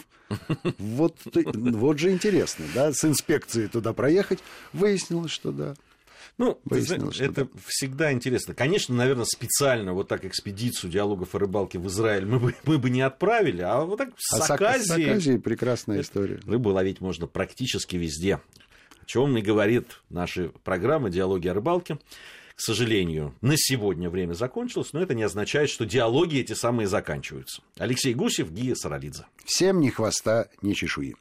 Вот, 0.78 1.18
вот 1.34 2.00
же 2.00 2.12
интересно, 2.12 2.66
да, 2.74 2.92
с 2.92 3.06
инспекцией 3.06 3.70
туда 3.70 3.94
проехать, 3.94 4.40
выяснилось, 4.74 5.32
что 5.32 5.52
да. 5.52 5.76
Ну, 6.38 6.60
Выяснилось, 6.66 7.16
что 7.16 7.24
это 7.24 7.46
да. 7.46 7.52
всегда 7.66 8.12
интересно. 8.12 8.54
Конечно, 8.54 8.94
наверное, 8.94 9.26
специально 9.26 9.94
вот 9.94 10.08
так 10.08 10.24
экспедицию 10.24 10.92
диалогов 10.92 11.34
о 11.34 11.40
рыбалке 11.40 11.80
в 11.80 11.88
Израиль 11.88 12.26
мы 12.26 12.40
бы, 12.40 12.56
мы 12.64 12.78
бы 12.78 12.90
не 12.92 13.02
отправили, 13.02 13.62
а 13.62 13.82
вот 13.82 13.98
так 13.98 14.10
Саказии... 14.18 14.92
А 14.92 15.08
Саказии 15.08 15.38
прекрасная 15.38 16.02
история. 16.02 16.40
Рыбу 16.46 16.70
ловить 16.70 17.02
можно 17.02 17.26
практически 17.26 17.96
везде. 17.96 18.36
О 19.02 19.06
чем 19.06 19.36
и 19.38 19.42
говорит 19.42 20.02
наша 20.10 20.50
программа 20.64 21.10
«Диалоги 21.10 21.48
о 21.48 21.56
рыбалке». 21.56 21.98
К 22.58 22.62
сожалению, 22.62 23.36
на 23.42 23.54
сегодня 23.56 24.10
время 24.10 24.34
закончилось, 24.34 24.92
но 24.92 25.00
это 25.00 25.14
не 25.14 25.22
означает, 25.22 25.70
что 25.70 25.86
диалоги 25.86 26.40
эти 26.40 26.54
самые 26.54 26.88
заканчиваются. 26.88 27.62
Алексей 27.78 28.16
Гусев, 28.16 28.50
Гия 28.50 28.74
Саралидзе. 28.74 29.28
Всем 29.46 29.80
ни 29.80 29.90
хвоста, 29.90 30.50
ни 30.64 30.74
чешуи. 30.74 31.16